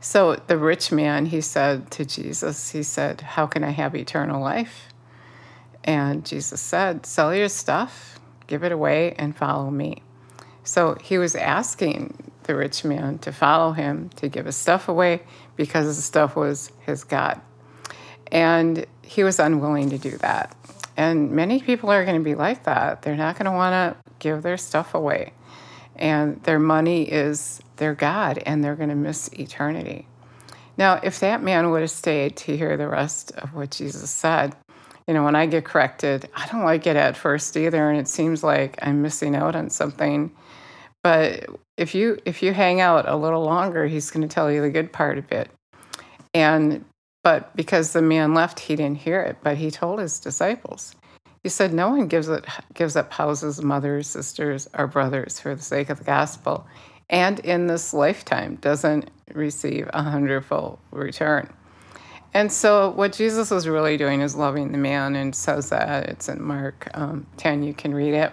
So 0.00 0.36
the 0.46 0.56
rich 0.56 0.90
man, 0.90 1.26
he 1.26 1.42
said 1.42 1.90
to 1.92 2.04
Jesus, 2.04 2.70
he 2.70 2.82
said, 2.82 3.20
How 3.20 3.46
can 3.46 3.62
I 3.62 3.70
have 3.70 3.94
eternal 3.94 4.40
life? 4.42 4.88
And 5.84 6.24
Jesus 6.24 6.60
said, 6.60 7.04
Sell 7.04 7.34
your 7.34 7.48
stuff, 7.48 8.18
give 8.46 8.64
it 8.64 8.72
away, 8.72 9.14
and 9.18 9.36
follow 9.36 9.70
me. 9.70 10.02
So 10.64 10.96
he 11.02 11.18
was 11.18 11.34
asking 11.34 12.32
the 12.44 12.54
rich 12.54 12.84
man 12.84 13.18
to 13.18 13.32
follow 13.32 13.72
him, 13.72 14.08
to 14.16 14.28
give 14.28 14.46
his 14.46 14.56
stuff 14.56 14.88
away, 14.88 15.22
because 15.56 15.94
the 15.96 16.02
stuff 16.02 16.34
was 16.34 16.72
his 16.80 17.04
God. 17.04 17.40
And 18.32 18.86
he 19.02 19.22
was 19.22 19.38
unwilling 19.38 19.90
to 19.90 19.98
do 19.98 20.16
that. 20.18 20.56
And 20.96 21.32
many 21.32 21.60
people 21.60 21.90
are 21.90 22.04
going 22.04 22.18
to 22.18 22.24
be 22.24 22.34
like 22.34 22.64
that. 22.64 23.02
They're 23.02 23.16
not 23.16 23.36
going 23.36 23.46
to 23.46 23.52
want 23.52 23.72
to 23.72 24.12
give 24.18 24.42
their 24.42 24.56
stuff 24.56 24.94
away. 24.94 25.32
And 25.96 26.42
their 26.44 26.58
money 26.58 27.02
is 27.02 27.60
their 27.76 27.94
God 27.94 28.38
and 28.46 28.62
they're 28.62 28.76
going 28.76 28.88
to 28.88 28.94
miss 28.94 29.28
eternity. 29.38 30.06
Now, 30.76 31.00
if 31.02 31.20
that 31.20 31.42
man 31.42 31.70
would 31.70 31.82
have 31.82 31.90
stayed 31.90 32.36
to 32.38 32.56
hear 32.56 32.76
the 32.76 32.88
rest 32.88 33.32
of 33.32 33.54
what 33.54 33.70
Jesus 33.70 34.10
said, 34.10 34.56
you 35.06 35.14
know, 35.14 35.24
when 35.24 35.36
I 35.36 35.46
get 35.46 35.64
corrected, 35.64 36.28
I 36.34 36.46
don't 36.46 36.62
like 36.62 36.86
it 36.86 36.96
at 36.96 37.16
first 37.16 37.56
either, 37.56 37.90
and 37.90 37.98
it 37.98 38.08
seems 38.08 38.44
like 38.44 38.78
I'm 38.80 39.02
missing 39.02 39.34
out 39.34 39.56
on 39.56 39.68
something. 39.68 40.30
But 41.02 41.46
if 41.76 41.94
you 41.94 42.18
if 42.24 42.42
you 42.42 42.52
hang 42.52 42.80
out 42.80 43.08
a 43.08 43.16
little 43.16 43.42
longer, 43.42 43.86
he's 43.86 44.10
going 44.10 44.26
to 44.26 44.32
tell 44.32 44.52
you 44.52 44.60
the 44.60 44.70
good 44.70 44.92
part 44.92 45.18
of 45.18 45.32
it. 45.32 45.50
And 46.32 46.84
but 47.22 47.54
because 47.56 47.92
the 47.92 48.02
man 48.02 48.34
left, 48.34 48.60
he 48.60 48.76
didn't 48.76 48.98
hear 48.98 49.20
it, 49.22 49.38
but 49.42 49.56
he 49.56 49.70
told 49.70 49.98
his 49.98 50.20
disciples. 50.20 50.94
He 51.42 51.48
said, 51.48 51.72
"No 51.72 51.90
one 51.90 52.06
gives 52.06 52.28
it 52.28 52.44
gives 52.74 52.96
up 52.96 53.12
houses, 53.12 53.62
mothers, 53.62 54.06
sisters, 54.06 54.68
or 54.76 54.86
brothers 54.86 55.40
for 55.40 55.54
the 55.54 55.62
sake 55.62 55.90
of 55.90 55.98
the 55.98 56.04
gospel, 56.04 56.66
and 57.08 57.40
in 57.40 57.66
this 57.66 57.94
lifetime 57.94 58.56
doesn't 58.56 59.10
receive 59.34 59.88
a 59.92 60.02
hundredfold 60.02 60.78
return. 60.90 61.52
And 62.32 62.52
so, 62.52 62.90
what 62.90 63.12
Jesus 63.12 63.50
was 63.50 63.66
really 63.66 63.96
doing 63.96 64.20
is 64.20 64.36
loving 64.36 64.70
the 64.70 64.78
man, 64.78 65.16
and 65.16 65.34
says 65.34 65.70
that 65.70 66.08
it's 66.08 66.28
in 66.28 66.40
Mark 66.40 66.88
um, 66.94 67.26
10, 67.38 67.64
you 67.64 67.74
can 67.74 67.92
read 67.92 68.14
it. 68.14 68.32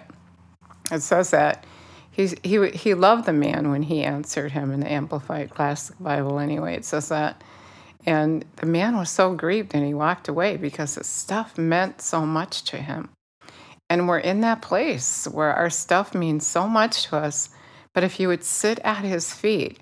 It 0.92 1.02
says 1.02 1.32
that 1.32 1.66
he, 2.12 2.30
he, 2.44 2.70
he 2.70 2.94
loved 2.94 3.26
the 3.26 3.34
man 3.34 3.72
when 3.72 3.84
he 3.84 4.04
answered 4.04 4.52
him 4.52 4.72
in 4.72 4.82
the 4.82 4.92
Amplified 4.92 5.50
Classic 5.50 5.96
Bible, 6.00 6.40
anyway. 6.40 6.76
It 6.76 6.86
says 6.86 7.10
that. 7.10 7.44
And 8.08 8.46
the 8.56 8.66
man 8.66 8.96
was 8.96 9.10
so 9.10 9.36
grieved 9.36 9.76
and 9.76 9.86
he 9.86 9.94
walked 9.94 10.30
away 10.30 10.56
because 10.56 10.96
his 10.96 11.08
stuff 11.08 11.58
meant 11.58 12.02
so 12.02 12.26
much 12.26 12.64
to 12.64 12.78
him. 12.78 13.10
And 13.90 14.08
we're 14.08 14.20
in 14.20 14.42
that 14.42 14.62
place 14.62 15.28
where 15.28 15.54
our 15.54 15.70
stuff 15.70 16.16
means 16.16 16.48
so 16.48 16.68
much 16.68 17.04
to 17.08 17.18
us. 17.18 17.50
But 17.94 18.06
if 18.06 18.18
you 18.20 18.30
would 18.30 18.46
sit 18.46 18.80
at 18.80 19.04
his 19.04 19.34
feet 19.34 19.80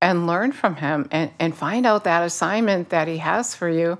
and 0.00 0.26
learn 0.26 0.52
from 0.52 0.76
him 0.76 1.08
and, 1.10 1.32
and 1.40 1.56
find 1.56 1.84
out 1.84 2.04
that 2.04 2.22
assignment 2.22 2.90
that 2.90 3.08
he 3.08 3.18
has 3.18 3.56
for 3.56 3.68
you, 3.68 3.98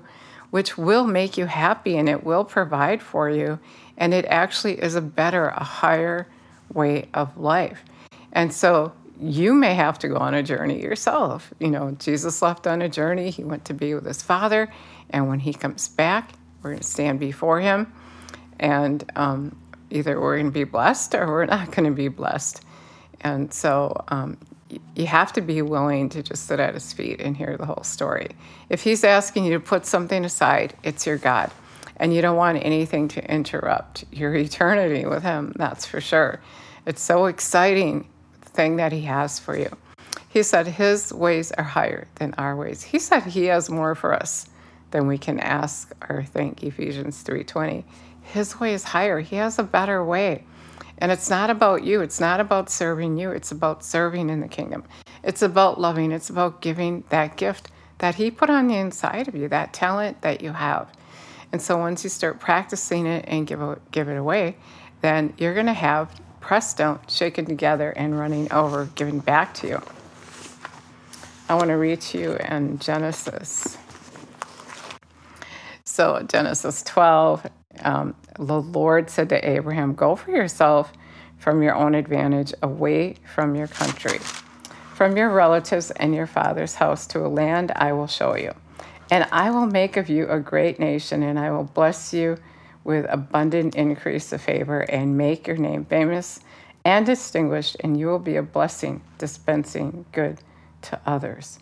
which 0.51 0.77
will 0.77 1.05
make 1.05 1.37
you 1.37 1.45
happy 1.45 1.97
and 1.97 2.07
it 2.07 2.23
will 2.23 2.45
provide 2.45 3.01
for 3.01 3.29
you, 3.29 3.59
and 3.97 4.13
it 4.13 4.25
actually 4.25 4.81
is 4.81 4.95
a 4.95 5.01
better, 5.01 5.47
a 5.47 5.63
higher 5.63 6.27
way 6.73 7.09
of 7.13 7.37
life. 7.37 7.83
And 8.31 8.53
so 8.53 8.93
you 9.19 9.53
may 9.53 9.73
have 9.73 9.99
to 9.99 10.07
go 10.07 10.17
on 10.17 10.33
a 10.33 10.43
journey 10.43 10.81
yourself. 10.81 11.53
You 11.59 11.69
know, 11.69 11.91
Jesus 11.99 12.41
left 12.41 12.67
on 12.67 12.81
a 12.81 12.89
journey, 12.89 13.29
he 13.29 13.43
went 13.43 13.65
to 13.65 13.73
be 13.73 13.93
with 13.93 14.05
his 14.05 14.21
Father, 14.21 14.71
and 15.09 15.27
when 15.27 15.39
he 15.39 15.53
comes 15.53 15.87
back, 15.87 16.31
we're 16.61 16.71
going 16.71 16.81
to 16.81 16.87
stand 16.87 17.19
before 17.19 17.59
him, 17.59 17.91
and 18.59 19.09
um, 19.15 19.55
either 19.89 20.19
we're 20.19 20.35
going 20.35 20.47
to 20.47 20.51
be 20.51 20.63
blessed 20.63 21.15
or 21.15 21.27
we're 21.27 21.45
not 21.45 21.71
going 21.71 21.85
to 21.89 21.95
be 21.95 22.07
blessed. 22.07 22.63
And 23.21 23.53
so 23.53 24.03
um, 24.09 24.37
you 24.95 25.05
have 25.05 25.33
to 25.33 25.41
be 25.41 25.61
willing 25.61 26.09
to 26.09 26.23
just 26.23 26.47
sit 26.47 26.59
at 26.59 26.73
his 26.73 26.91
feet 26.93 27.21
and 27.21 27.37
hear 27.37 27.57
the 27.57 27.65
whole 27.65 27.83
story. 27.83 28.29
If 28.69 28.83
he's 28.83 29.03
asking 29.03 29.45
you 29.45 29.53
to 29.53 29.59
put 29.59 29.85
something 29.85 30.25
aside, 30.25 30.75
it's 30.83 31.05
your 31.05 31.17
God. 31.17 31.51
And 31.97 32.13
you 32.13 32.21
don't 32.21 32.35
want 32.35 32.63
anything 32.63 33.07
to 33.09 33.31
interrupt 33.31 34.05
your 34.11 34.35
eternity 34.35 35.05
with 35.05 35.23
him, 35.23 35.53
that's 35.55 35.85
for 35.85 36.01
sure. 36.01 36.41
It's 36.85 37.01
so 37.01 37.25
exciting 37.25 38.07
thing 38.55 38.77
that 38.77 38.91
He 38.91 39.01
has 39.01 39.39
for 39.39 39.57
you. 39.57 39.69
He 40.29 40.43
said 40.43 40.67
His 40.67 41.13
ways 41.13 41.51
are 41.53 41.63
higher 41.63 42.07
than 42.15 42.33
our 42.37 42.55
ways. 42.55 42.83
He 42.83 42.99
said 42.99 43.23
He 43.23 43.45
has 43.45 43.69
more 43.69 43.95
for 43.95 44.13
us 44.13 44.47
than 44.91 45.07
we 45.07 45.17
can 45.17 45.39
ask 45.39 45.91
or 46.09 46.23
think. 46.23 46.63
Ephesians 46.63 47.23
3:20. 47.23 47.83
His 48.21 48.59
way 48.59 48.73
is 48.73 48.83
higher. 48.83 49.19
He 49.19 49.35
has 49.35 49.59
a 49.59 49.63
better 49.63 50.03
way. 50.03 50.43
And 50.97 51.11
it's 51.11 51.29
not 51.29 51.49
about 51.49 51.83
you. 51.83 52.01
It's 52.01 52.19
not 52.19 52.39
about 52.39 52.69
serving 52.69 53.17
you. 53.17 53.31
It's 53.31 53.51
about 53.51 53.83
serving 53.83 54.29
in 54.29 54.39
the 54.39 54.47
kingdom. 54.47 54.83
It's 55.23 55.41
about 55.41 55.79
loving. 55.79 56.11
It's 56.11 56.29
about 56.29 56.61
giving 56.61 57.03
that 57.09 57.35
gift 57.35 57.69
that 57.97 58.15
He 58.15 58.31
put 58.31 58.49
on 58.49 58.67
the 58.67 58.75
inside 58.75 59.27
of 59.27 59.35
you, 59.35 59.47
that 59.49 59.73
talent 59.73 60.21
that 60.21 60.41
you 60.41 60.51
have. 60.51 60.91
And 61.51 61.61
so 61.61 61.77
once 61.77 62.03
you 62.03 62.09
start 62.09 62.39
practicing 62.39 63.05
it 63.05 63.25
and 63.27 63.47
give 63.47 63.61
give 63.91 64.09
it 64.09 64.17
away, 64.17 64.57
then 65.01 65.33
you're 65.37 65.53
going 65.53 65.65
to 65.67 65.73
have 65.73 66.11
pressed 66.45 66.77
down, 66.77 66.99
shaken 67.07 67.43
together, 67.43 67.89
and 67.97 68.19
running 68.19 68.51
over, 68.53 68.85
given 68.93 69.17
back 69.17 69.51
to 69.55 69.67
you. 69.67 69.81
I 71.49 71.55
want 71.55 71.69
to 71.69 71.73
read 71.73 72.01
to 72.01 72.19
you 72.19 72.33
in 72.35 72.77
Genesis. 72.77 73.79
So, 75.85 76.21
Genesis 76.27 76.83
12, 76.83 77.47
um, 77.83 78.15
the 78.37 78.61
Lord 78.61 79.09
said 79.09 79.29
to 79.29 79.49
Abraham, 79.49 79.95
Go 79.95 80.15
for 80.15 80.29
yourself 80.29 80.93
from 81.39 81.63
your 81.63 81.73
own 81.73 81.95
advantage 81.95 82.53
away 82.61 83.15
from 83.33 83.55
your 83.55 83.67
country, 83.67 84.19
from 84.93 85.17
your 85.17 85.31
relatives 85.31 85.89
and 85.89 86.13
your 86.13 86.27
father's 86.27 86.75
house 86.75 87.07
to 87.07 87.25
a 87.25 87.27
land 87.27 87.71
I 87.75 87.91
will 87.93 88.07
show 88.07 88.35
you. 88.35 88.53
And 89.09 89.27
I 89.31 89.49
will 89.49 89.65
make 89.65 89.97
of 89.97 90.09
you 90.09 90.27
a 90.27 90.39
great 90.39 90.79
nation, 90.79 91.23
and 91.23 91.39
I 91.39 91.49
will 91.49 91.63
bless 91.63 92.13
you 92.13 92.37
with 92.85 93.05
abundant 93.09 93.75
increase 93.75 94.31
of 94.31 94.41
favor 94.41 94.79
and 94.79 95.17
make 95.17 95.47
your 95.47 95.57
name 95.57 95.83
famous 95.83 96.39
and 96.85 97.05
distinguished, 97.05 97.75
and 97.81 97.99
you 97.99 98.07
will 98.07 98.19
be 98.19 98.37
a 98.37 98.43
blessing, 98.43 99.01
dispensing 99.17 100.05
good 100.13 100.39
to 100.83 101.01
others. 101.05 101.59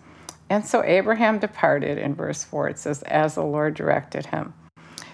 And 0.50 0.66
so 0.66 0.84
Abraham 0.84 1.40
departed 1.40 1.98
in 1.98 2.14
verse 2.14 2.44
4. 2.44 2.70
It 2.70 2.78
says, 2.78 3.02
as 3.04 3.36
the 3.36 3.44
Lord 3.44 3.74
directed 3.74 4.28
him. 4.28 4.54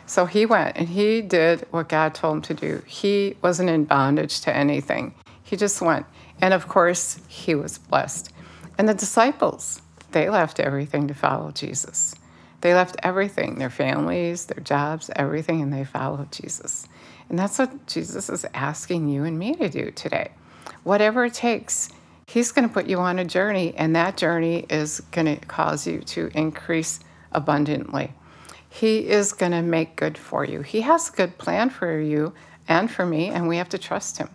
So 0.08 0.26
he 0.26 0.48
went 0.48 0.76
and 0.76 0.90
he 0.90 1.22
did 1.22 1.68
what 1.70 1.88
God 1.88 2.16
told 2.16 2.38
him 2.38 2.42
to 2.42 2.54
do. 2.56 2.84
He 2.88 3.38
wasn't 3.44 3.70
in 3.70 3.86
bondage 3.86 4.42
to 4.42 4.54
anything, 4.54 5.14
he 5.44 5.56
just 5.56 5.82
went. 5.82 6.08
And 6.42 6.54
of 6.54 6.68
course, 6.68 7.20
he 7.28 7.54
was 7.54 7.78
blessed. 7.78 8.34
And 8.78 8.90
the 8.90 8.94
disciples, 8.94 9.82
they 10.12 10.30
left 10.30 10.60
everything 10.60 11.08
to 11.08 11.14
follow 11.14 11.52
Jesus. 11.52 12.16
They 12.62 12.74
left 12.74 12.98
everything 13.04 13.58
their 13.58 13.70
families, 13.70 14.46
their 14.46 14.64
jobs, 14.64 15.10
everything, 15.16 15.62
and 15.62 15.72
they 15.72 15.84
followed 15.84 16.32
Jesus. 16.32 16.88
And 17.30 17.38
that's 17.38 17.60
what 17.60 17.88
Jesus 17.88 18.30
is 18.30 18.46
asking 18.54 19.08
you 19.08 19.24
and 19.24 19.38
me 19.38 19.56
to 19.56 19.70
do 19.70 19.92
today. 19.92 20.32
Whatever 20.84 21.26
it 21.26 21.34
takes, 21.34 21.90
He's 22.30 22.52
going 22.52 22.68
to 22.68 22.74
put 22.74 22.86
you 22.86 23.00
on 23.00 23.18
a 23.18 23.26
journey, 23.26 23.74
and 23.76 23.96
that 23.96 24.16
journey 24.16 24.68
is 24.70 25.00
going 25.12 25.26
to 25.26 25.44
cause 25.48 25.88
you 25.88 26.02
to 26.02 26.30
increase 26.36 27.00
abundantly. 27.32 28.14
He 28.70 29.08
is 29.10 29.34
going 29.34 29.52
to 29.52 29.64
make 29.64 29.96
good 29.96 30.16
for 30.16 30.46
you. 30.46 30.62
He 30.62 30.82
has 30.82 31.10
a 31.10 31.14
good 31.14 31.40
plan 31.40 31.72
for 31.72 32.00
you 32.00 32.34
and 32.68 32.92
for 32.92 33.04
me, 33.04 33.30
and 33.30 33.48
we 33.48 33.58
have 33.58 33.70
to 33.70 33.80
trust 33.80 34.20
Him. 34.20 34.30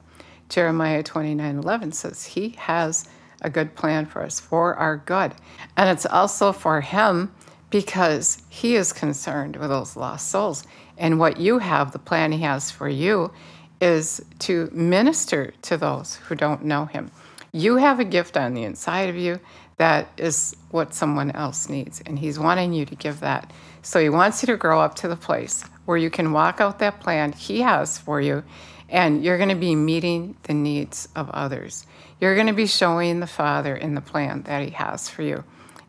Jeremiah 0.49 1.05
29 1.05 1.59
11 1.59 1.93
says, 1.93 2.25
He 2.25 2.57
has 2.59 3.09
a 3.43 3.49
good 3.49 3.77
plan 3.77 4.07
for 4.07 4.23
us, 4.23 4.41
for 4.41 4.75
our 4.75 4.97
good. 4.97 5.33
And 5.77 5.89
it's 5.89 6.07
also 6.07 6.51
for 6.51 6.81
Him 6.81 7.33
because 7.75 8.41
He 8.49 8.77
is 8.77 8.93
concerned 8.93 9.57
with 9.57 9.69
those 9.69 9.97
lost 9.97 10.29
souls. 10.29 10.63
And 10.97 11.19
what 11.19 11.41
you 11.41 11.59
have, 11.59 11.91
the 11.91 11.99
plan 11.99 12.31
He 12.31 12.39
has 12.43 12.71
for 12.71 12.89
you, 12.89 13.33
is 13.81 14.25
to 14.39 14.71
minister 14.73 15.53
to 15.63 15.77
those 15.77 16.15
who 16.15 16.37
don't 16.37 16.65
know 16.65 16.85
Him. 16.85 17.11
You 17.51 17.79
have 17.79 17.99
a 17.99 18.05
gift 18.05 18.37
on 18.37 18.55
the 18.55 18.63
inside 18.63 19.09
of 19.09 19.17
you 19.17 19.41
that 19.79 20.09
is 20.17 20.55
what 20.71 20.95
someone 20.95 21.33
else 21.33 21.69
needs, 21.69 22.01
and 22.07 22.17
He's 22.17 22.39
wanting 22.39 22.73
you 22.73 22.87
to 22.87 22.95
give 22.95 23.19
that. 23.19 23.53
So 23.83 23.99
He 23.99 24.09
wants 24.09 24.41
you 24.41 24.47
to 24.47 24.57
grow 24.57 24.81
up 24.81 24.95
to 24.97 25.09
the 25.09 25.17
place 25.17 25.65
where 25.85 25.99
you 25.99 26.11
can 26.11 26.31
walk 26.31 26.61
out 26.61 26.79
that 26.79 27.01
plan 27.01 27.33
He 27.33 27.63
has 27.63 27.99
for 27.99 28.21
you, 28.21 28.45
and 28.89 29.25
you're 29.25 29.37
going 29.37 29.49
to 29.49 29.57
be 29.57 29.75
meeting 29.75 30.37
the 30.45 30.55
needs 30.55 31.09
of 31.17 31.29
others. 31.31 31.87
You're 32.21 32.37
going 32.37 32.47
to 32.47 32.53
be 32.53 32.69
showing 32.69 33.19
the 33.19 33.27
Father 33.27 33.75
in 33.75 33.97
the 33.97 34.01
plan 34.01 34.43
that 34.43 34.63
He 34.63 34.71
has 34.71 35.09
for 35.09 35.23
you. 35.23 35.43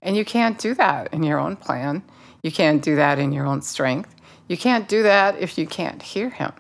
And 0.06 0.16
you 0.16 0.24
can't 0.24 0.58
do 0.58 0.74
that 0.76 1.14
in 1.14 1.24
your 1.24 1.40
own 1.40 1.58
plan. 1.58 2.04
You 2.44 2.52
can't 2.52 2.82
do 2.82 2.96
that 2.96 3.20
in 3.20 3.34
your 3.34 3.46
own 3.46 3.62
strength. 3.62 4.16
You 4.48 4.56
can't 4.56 4.88
do 4.88 5.04
that 5.04 5.38
if 5.40 5.58
you 5.58 5.66
can't 5.66 6.02
hear 6.02 6.30
him. 6.30 6.54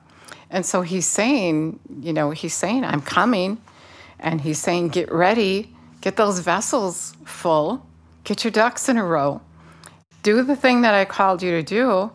And 0.49 0.65
so 0.65 0.81
he's 0.81 1.07
saying, 1.07 1.79
you 2.01 2.11
know, 2.11 2.31
he's 2.31 2.55
saying, 2.55 2.83
I'm 2.83 3.01
coming. 3.01 3.61
And 4.19 4.41
he's 4.41 4.59
saying, 4.59 4.89
get 4.89 5.11
ready, 5.11 5.75
get 6.01 6.15
those 6.15 6.39
vessels 6.39 7.15
full, 7.23 7.85
get 8.23 8.43
your 8.43 8.51
ducks 8.51 8.89
in 8.89 8.97
a 8.97 9.05
row, 9.05 9.41
do 10.23 10.41
the 10.41 10.55
thing 10.55 10.81
that 10.81 10.95
I 10.95 11.05
called 11.05 11.43
you 11.43 11.51
to 11.51 11.61
do, 11.61 12.11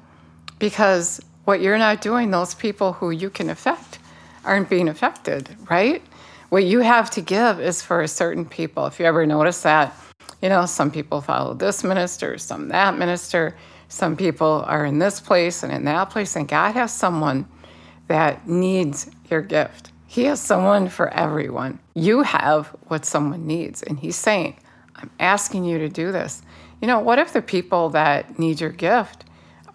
because 0.58 1.20
what 1.44 1.60
you're 1.60 1.78
not 1.78 2.00
doing, 2.00 2.30
those 2.30 2.54
people 2.54 2.94
who 2.94 3.10
you 3.10 3.30
can 3.30 3.50
affect 3.50 3.98
aren't 4.44 4.68
being 4.68 4.88
affected, 4.88 5.50
right? 5.70 6.02
What 6.48 6.64
you 6.64 6.80
have 6.80 7.10
to 7.10 7.20
give 7.20 7.60
is 7.60 7.82
for 7.82 8.00
a 8.00 8.08
certain 8.08 8.44
people. 8.44 8.86
If 8.86 8.98
you 8.98 9.06
ever 9.06 9.24
notice 9.26 9.62
that, 9.62 9.94
you 10.42 10.48
know, 10.48 10.66
some 10.66 10.90
people 10.90 11.20
follow 11.20 11.54
this 11.54 11.84
minister, 11.84 12.38
some 12.38 12.68
that 12.68 12.96
minister, 12.96 13.56
some 13.88 14.16
people 14.16 14.64
are 14.66 14.84
in 14.84 14.98
this 14.98 15.20
place 15.20 15.62
and 15.62 15.72
in 15.72 15.84
that 15.84 16.10
place, 16.10 16.36
and 16.36 16.48
God 16.48 16.72
has 16.72 16.92
someone 16.92 17.46
that 18.06 18.48
needs 18.48 19.10
your 19.28 19.42
gift. 19.42 19.90
He 20.06 20.24
has 20.24 20.40
someone 20.40 20.88
for 20.88 21.08
everyone. 21.08 21.78
You 21.94 22.22
have 22.22 22.68
what 22.88 23.04
someone 23.04 23.46
needs, 23.46 23.82
and 23.82 23.98
He's 23.98 24.16
saying, 24.16 24.56
I'm 24.96 25.10
asking 25.18 25.64
you 25.64 25.78
to 25.78 25.88
do 25.88 26.12
this. 26.12 26.42
You 26.80 26.88
know, 26.88 27.00
what 27.00 27.18
if 27.18 27.32
the 27.32 27.42
people 27.42 27.90
that 27.90 28.38
need 28.38 28.60
your 28.60 28.70
gift 28.70 29.24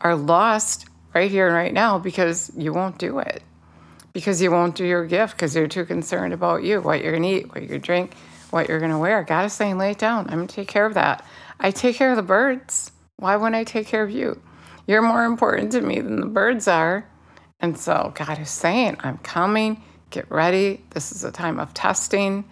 are 0.01 0.15
lost 0.15 0.87
right 1.13 1.29
here 1.29 1.47
and 1.47 1.55
right 1.55 1.73
now 1.73 1.99
because 1.99 2.51
you 2.55 2.73
won't 2.73 2.97
do 2.97 3.19
it? 3.19 3.43
Because 4.13 4.41
you 4.41 4.51
won't 4.51 4.75
do 4.75 4.85
your 4.85 5.05
gift 5.05 5.35
because 5.35 5.55
you're 5.55 5.67
too 5.67 5.85
concerned 5.85 6.33
about 6.33 6.63
you, 6.63 6.81
what 6.81 7.01
you're 7.01 7.11
going 7.11 7.23
to 7.23 7.29
eat, 7.29 7.47
what 7.49 7.57
you're 7.57 7.67
going 7.67 7.81
to 7.81 7.85
drink, 7.85 8.15
what 8.51 8.69
you're 8.69 8.79
going 8.79 8.91
to 8.91 8.97
wear. 8.97 9.23
God 9.23 9.45
is 9.45 9.53
saying, 9.53 9.77
lay 9.77 9.91
it 9.91 9.97
down. 9.97 10.27
I'm 10.27 10.35
going 10.35 10.47
to 10.47 10.55
take 10.55 10.67
care 10.67 10.85
of 10.85 10.93
that. 10.95 11.25
I 11.59 11.71
take 11.71 11.95
care 11.95 12.11
of 12.11 12.17
the 12.17 12.23
birds. 12.23 12.91
Why 13.17 13.35
wouldn't 13.35 13.55
I 13.55 13.63
take 13.63 13.87
care 13.87 14.03
of 14.03 14.11
you? 14.11 14.41
You're 14.87 15.01
more 15.01 15.23
important 15.23 15.71
to 15.71 15.81
me 15.81 15.99
than 16.01 16.19
the 16.19 16.27
birds 16.27 16.67
are. 16.67 17.07
And 17.59 17.77
so 17.77 18.11
God 18.15 18.39
is 18.39 18.49
saying, 18.49 18.97
I'm 18.99 19.17
coming. 19.19 19.81
Get 20.09 20.29
ready. 20.29 20.83
This 20.91 21.11
is 21.11 21.23
a 21.23 21.31
time 21.31 21.59
of 21.59 21.73
testing. 21.73 22.45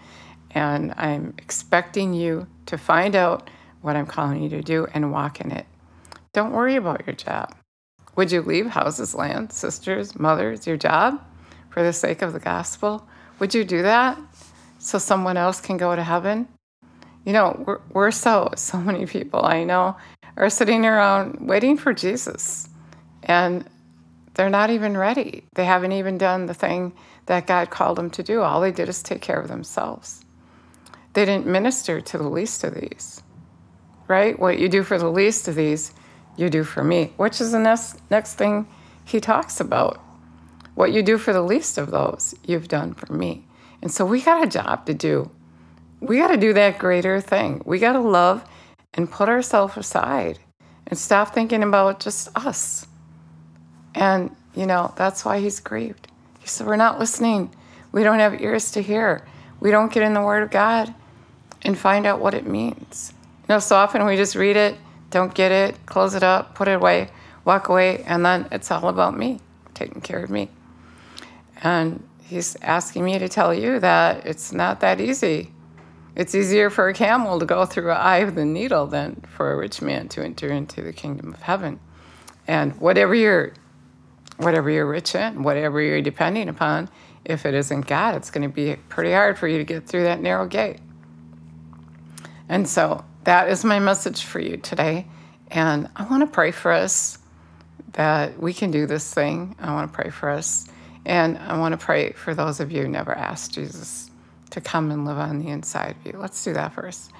And 0.51 0.93
I'm 0.97 1.33
expecting 1.37 2.13
you 2.13 2.47
to 2.67 2.77
find 2.77 3.15
out 3.15 3.49
what 3.81 3.95
I'm 3.95 4.05
calling 4.05 4.41
you 4.41 4.49
to 4.49 4.61
do 4.61 4.87
and 4.93 5.11
walk 5.11 5.41
in 5.41 5.51
it. 5.51 5.65
Don't 6.31 6.53
worry 6.53 6.75
about 6.75 7.05
your 7.05 7.15
job. 7.15 7.55
Would 8.15 8.31
you 8.31 8.41
leave 8.41 8.67
houses, 8.67 9.13
land, 9.13 9.51
sisters, 9.51 10.17
mothers, 10.17 10.65
your 10.65 10.77
job 10.77 11.21
for 11.69 11.83
the 11.83 11.93
sake 11.93 12.21
of 12.21 12.33
the 12.33 12.39
gospel? 12.39 13.07
Would 13.39 13.53
you 13.53 13.63
do 13.63 13.81
that? 13.81 14.17
So 14.83 14.99
someone 14.99 15.37
else 15.37 15.61
can 15.61 15.77
go 15.77 15.95
to 15.95 16.03
heaven? 16.03 16.47
You 17.25 17.33
know, 17.33 17.63
we're, 17.67 17.81
we're 17.93 18.11
so, 18.11 18.51
so 18.55 18.79
many 18.79 19.05
people 19.05 19.45
I 19.45 19.63
know 19.63 19.97
are 20.37 20.49
sitting 20.49 20.85
around 20.85 21.47
waiting 21.47 21.77
for 21.77 21.93
Jesus 21.93 22.69
and 23.23 23.65
they're 24.35 24.49
not 24.49 24.71
even 24.71 24.97
ready. 24.97 25.45
They 25.55 25.65
haven't 25.65 25.93
even 25.93 26.17
done 26.17 26.47
the 26.47 26.53
thing 26.55 26.93
that 27.27 27.47
God 27.47 27.69
called 27.69 27.97
them 27.97 28.09
to 28.11 28.23
do. 28.23 28.41
All 28.41 28.61
they 28.61 28.71
did 28.71 28.89
is 28.89 29.03
take 29.03 29.21
care 29.21 29.39
of 29.39 29.47
themselves. 29.49 30.25
They 31.13 31.25
didn't 31.25 31.47
minister 31.47 32.01
to 32.01 32.17
the 32.17 32.29
least 32.29 32.63
of 32.63 32.75
these. 32.75 33.21
right? 34.07 34.39
What 34.39 34.59
you 34.59 34.69
do 34.69 34.83
for 34.83 34.97
the 34.97 35.09
least 35.11 35.47
of 35.47 35.55
these, 35.55 35.93
you 36.37 36.49
do 36.49 36.63
for 36.63 36.83
me, 36.83 37.13
which 37.17 37.41
is 37.41 37.51
the 37.51 37.59
next, 37.59 37.99
next 38.11 38.35
thing 38.35 38.67
he 39.05 39.19
talks 39.19 39.59
about. 39.59 40.01
What 40.75 40.93
you 40.93 41.03
do 41.03 41.17
for 41.17 41.33
the 41.33 41.41
least 41.43 41.77
of 41.77 41.91
those, 41.91 42.35
you've 42.45 42.67
done 42.67 42.93
for 42.93 43.11
me. 43.13 43.45
And 43.83 43.91
so 43.91 44.05
we 44.05 44.21
got 44.21 44.41
a 44.41 44.47
job 44.47 44.85
to 44.85 44.93
do. 44.93 45.29
We 45.99 46.17
got 46.17 46.29
to 46.29 46.37
do 46.37 46.53
that 46.53 46.79
greater 46.79 47.19
thing. 47.19 47.61
We 47.65 47.79
got 47.79 47.93
to 47.93 47.99
love 47.99 48.41
and 48.93 49.11
put 49.11 49.27
ourselves 49.27 49.75
aside 49.75 50.39
and 50.87 50.97
stop 50.97 51.33
thinking 51.33 51.61
about 51.61 51.99
just 51.99 52.29
us. 52.33 52.87
And, 53.93 54.33
you 54.55 54.65
know, 54.65 54.93
that's 54.95 55.25
why 55.25 55.41
he's 55.41 55.59
grieved. 55.59 56.07
He 56.39 56.47
said, 56.47 56.65
We're 56.65 56.77
not 56.77 56.97
listening. 56.97 57.53
We 57.91 58.03
don't 58.03 58.19
have 58.19 58.39
ears 58.39 58.71
to 58.71 58.81
hear. 58.81 59.27
We 59.59 59.69
don't 59.69 59.91
get 59.91 60.03
in 60.03 60.13
the 60.13 60.21
Word 60.21 60.43
of 60.43 60.49
God 60.49 60.95
and 61.63 61.77
find 61.77 62.05
out 62.05 62.21
what 62.21 62.33
it 62.33 62.47
means. 62.47 63.13
You 63.41 63.55
know, 63.55 63.59
so 63.59 63.75
often 63.75 64.05
we 64.05 64.15
just 64.15 64.35
read 64.35 64.55
it, 64.55 64.77
don't 65.09 65.33
get 65.33 65.51
it, 65.51 65.85
close 65.85 66.15
it 66.15 66.23
up, 66.23 66.55
put 66.55 66.69
it 66.69 66.75
away, 66.75 67.09
walk 67.43 67.67
away, 67.67 68.01
and 68.07 68.25
then 68.25 68.47
it's 68.49 68.71
all 68.71 68.87
about 68.87 69.17
me, 69.17 69.41
taking 69.73 69.99
care 69.99 70.23
of 70.23 70.29
me. 70.29 70.49
And 71.61 72.01
he's 72.27 72.55
asking 72.61 73.05
me 73.05 73.19
to 73.19 73.29
tell 73.29 73.53
you 73.53 73.79
that 73.79 74.25
it's 74.25 74.51
not 74.51 74.79
that 74.81 74.99
easy. 74.99 75.51
It's 76.15 76.35
easier 76.35 76.69
for 76.69 76.89
a 76.89 76.93
camel 76.93 77.39
to 77.39 77.45
go 77.45 77.65
through 77.65 77.89
an 77.89 77.97
eye 77.97 78.17
of 78.17 78.35
the 78.35 78.45
needle 78.45 78.85
than 78.85 79.21
for 79.27 79.51
a 79.51 79.57
rich 79.57 79.81
man 79.81 80.07
to 80.09 80.23
enter 80.23 80.47
into 80.49 80.81
the 80.81 80.93
kingdom 80.93 81.33
of 81.33 81.41
heaven. 81.41 81.79
And 82.47 82.79
whatever 82.79 83.15
you're 83.15 83.53
whatever 84.37 84.69
you're 84.69 84.85
rich 84.85 85.15
in, 85.15 85.43
whatever 85.43 85.79
you're 85.79 86.01
depending 86.01 86.49
upon, 86.49 86.89
if 87.25 87.45
it 87.45 87.53
isn't 87.53 87.87
God, 87.87 88.15
it's 88.15 88.31
going 88.31 88.47
to 88.47 88.53
be 88.53 88.75
pretty 88.89 89.11
hard 89.11 89.37
for 89.37 89.47
you 89.47 89.57
to 89.57 89.63
get 89.63 89.87
through 89.87 90.03
that 90.03 90.21
narrow 90.21 90.47
gate. 90.47 90.79
And 92.49 92.67
so 92.67 93.05
that 93.23 93.49
is 93.49 93.63
my 93.63 93.79
message 93.79 94.23
for 94.23 94.39
you 94.39 94.57
today. 94.57 95.07
And 95.49 95.89
I 95.95 96.03
want 96.05 96.21
to 96.21 96.27
pray 96.27 96.51
for 96.51 96.71
us 96.71 97.19
that 97.93 98.39
we 98.39 98.53
can 98.53 98.71
do 98.71 98.85
this 98.85 99.13
thing. 99.13 99.55
I 99.59 99.73
want 99.73 99.91
to 99.91 99.95
pray 99.95 100.09
for 100.09 100.29
us. 100.29 100.67
And 101.05 101.37
I 101.37 101.57
want 101.57 101.73
to 101.73 101.85
pray 101.85 102.11
for 102.13 102.33
those 102.33 102.59
of 102.59 102.71
you 102.71 102.83
who 102.83 102.87
never 102.87 103.13
asked 103.13 103.53
Jesus 103.53 104.09
to 104.51 104.61
come 104.61 104.91
and 104.91 105.05
live 105.05 105.17
on 105.17 105.39
the 105.39 105.49
inside 105.49 105.95
of 105.99 106.05
you. 106.05 106.17
Let's 106.19 106.43
do 106.43 106.53
that 106.53 106.73
first. 106.73 107.11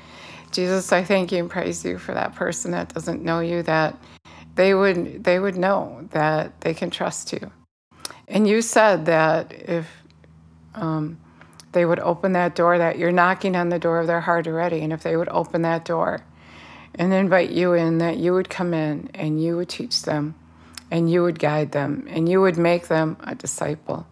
Jesus, 0.52 0.92
I 0.92 1.04
thank 1.04 1.32
you 1.32 1.40
and 1.40 1.50
praise 1.50 1.84
you 1.84 1.98
for 1.98 2.14
that 2.14 2.36
person 2.36 2.72
that 2.72 2.94
doesn't 2.94 3.24
know 3.24 3.40
you, 3.40 3.64
that 3.64 3.98
they 4.56 4.76
would 4.76 5.24
they 5.24 5.40
would 5.40 5.58
know 5.58 6.08
that 6.12 6.62
they 6.62 6.74
can 6.74 6.92
trust 6.92 7.34
you. 7.34 7.52
And 8.28 8.48
you 8.48 8.62
said 8.62 9.08
that 9.08 9.52
if 9.52 9.88
um, 10.76 11.20
they 11.72 11.86
would 11.86 12.00
open 12.00 12.34
that 12.34 12.56
door, 12.56 12.78
that 12.78 13.00
you're 13.00 13.12
knocking 13.12 13.56
on 13.56 13.70
the 13.70 13.80
door 13.80 14.00
of 14.00 14.08
their 14.08 14.22
heart 14.22 14.48
already, 14.48 14.82
and 14.82 14.94
if 14.94 15.02
they 15.02 15.18
would 15.18 15.30
open 15.30 15.64
that 15.64 15.86
door 15.86 16.22
and 16.96 17.12
invite 17.12 17.50
you 17.50 17.74
in, 17.74 17.98
that 17.98 18.18
you 18.18 18.34
would 18.34 18.50
come 18.50 18.74
in 18.74 19.10
and 19.16 19.44
you 19.44 19.58
would 19.58 19.70
teach 19.70 20.04
them 20.04 20.36
and 20.94 21.10
you 21.12 21.24
would 21.24 21.40
guide 21.40 21.72
them 21.72 22.06
and 22.08 22.30
you 22.30 22.40
would 22.40 22.56
make 22.56 22.88
them 22.88 23.18
a 23.22 23.34
disciple. 23.34 24.06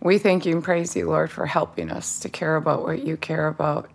We 0.00 0.18
thank 0.18 0.46
you 0.46 0.54
and 0.54 0.62
praise 0.62 0.94
you, 0.94 1.08
Lord, 1.08 1.32
for 1.32 1.46
helping 1.46 1.90
us 1.90 2.20
to 2.20 2.28
care 2.28 2.54
about 2.54 2.84
what 2.84 3.04
you 3.04 3.16
care 3.16 3.48
about. 3.48 3.90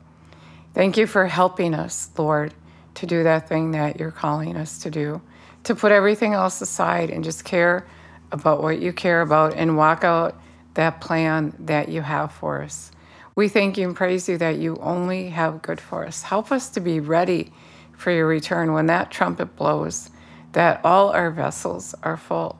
Thank 0.73 0.97
you 0.97 1.07
for 1.07 1.25
helping 1.27 1.73
us, 1.73 2.09
Lord, 2.17 2.53
to 2.95 3.05
do 3.05 3.23
that 3.23 3.47
thing 3.47 3.71
that 3.71 3.97
you're 3.97 4.11
calling 4.11 4.57
us 4.57 4.79
to 4.79 4.91
do, 4.91 5.21
to 5.63 5.73
put 5.73 5.93
everything 5.93 6.33
else 6.33 6.59
aside 6.59 7.11
and 7.11 7.23
just 7.23 7.45
care 7.45 7.87
about 8.33 8.61
what 8.61 8.81
you 8.81 8.91
care 8.91 9.21
about 9.21 9.53
and 9.53 9.77
walk 9.77 10.03
out 10.03 10.35
that 10.73 10.99
plan 10.99 11.55
that 11.59 11.87
you 11.87 12.01
have 12.01 12.33
for 12.33 12.61
us. 12.61 12.91
We 13.35 13.47
thank 13.47 13.77
you 13.77 13.87
and 13.87 13.95
praise 13.95 14.27
you 14.27 14.37
that 14.39 14.57
you 14.57 14.75
only 14.81 15.29
have 15.29 15.61
good 15.61 15.79
for 15.79 16.05
us. 16.05 16.23
Help 16.23 16.51
us 16.51 16.67
to 16.71 16.81
be 16.81 16.99
ready 16.99 17.53
for 17.93 18.11
your 18.11 18.27
return 18.27 18.73
when 18.73 18.87
that 18.87 19.11
trumpet 19.11 19.55
blows 19.55 20.09
that 20.53 20.81
all 20.83 21.09
our 21.09 21.31
vessels 21.31 21.93
are 22.03 22.17
full. 22.17 22.59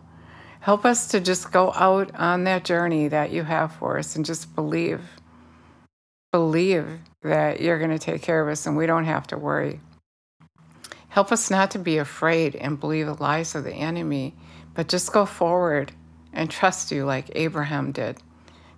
Help 0.60 0.86
us 0.86 1.08
to 1.08 1.20
just 1.20 1.52
go 1.52 1.72
out 1.74 2.14
on 2.16 2.44
that 2.44 2.66
journey 2.66 3.08
that 3.08 3.32
you 3.32 3.44
have 3.44 3.72
for 3.72 3.98
us 3.98 4.16
and 4.16 4.26
just 4.26 4.54
believe. 4.56 5.02
Believe 6.32 7.00
that 7.22 7.62
you're 7.62 7.80
going 7.80 7.92
to 7.92 8.00
take 8.00 8.22
care 8.22 8.42
of 8.42 8.50
us 8.50 8.66
and 8.66 8.76
we 8.76 8.86
don't 8.86 9.06
have 9.06 9.28
to 9.28 9.38
worry. 9.38 9.80
Help 11.08 11.32
us 11.32 11.50
not 11.50 11.72
to 11.72 11.80
be 11.80 11.98
afraid 11.98 12.56
and 12.56 12.80
believe 12.80 13.06
the 13.06 13.14
lies 13.14 13.56
of 13.56 13.64
the 13.64 13.74
enemy, 13.74 14.36
but 14.74 14.90
just 14.90 15.14
go 15.14 15.26
forward 15.26 15.92
and 16.34 16.52
trust 16.52 16.92
you 16.92 17.06
like 17.06 17.32
Abraham 17.36 17.92
did. 17.92 18.18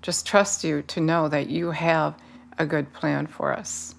Just 0.01 0.25
trust 0.25 0.63
you 0.63 0.81
to 0.83 1.01
know 1.01 1.27
that 1.27 1.49
you 1.49 1.71
have 1.71 2.15
a 2.57 2.65
good 2.65 2.93
plan 2.93 3.27
for 3.27 3.51
us. 3.51 3.95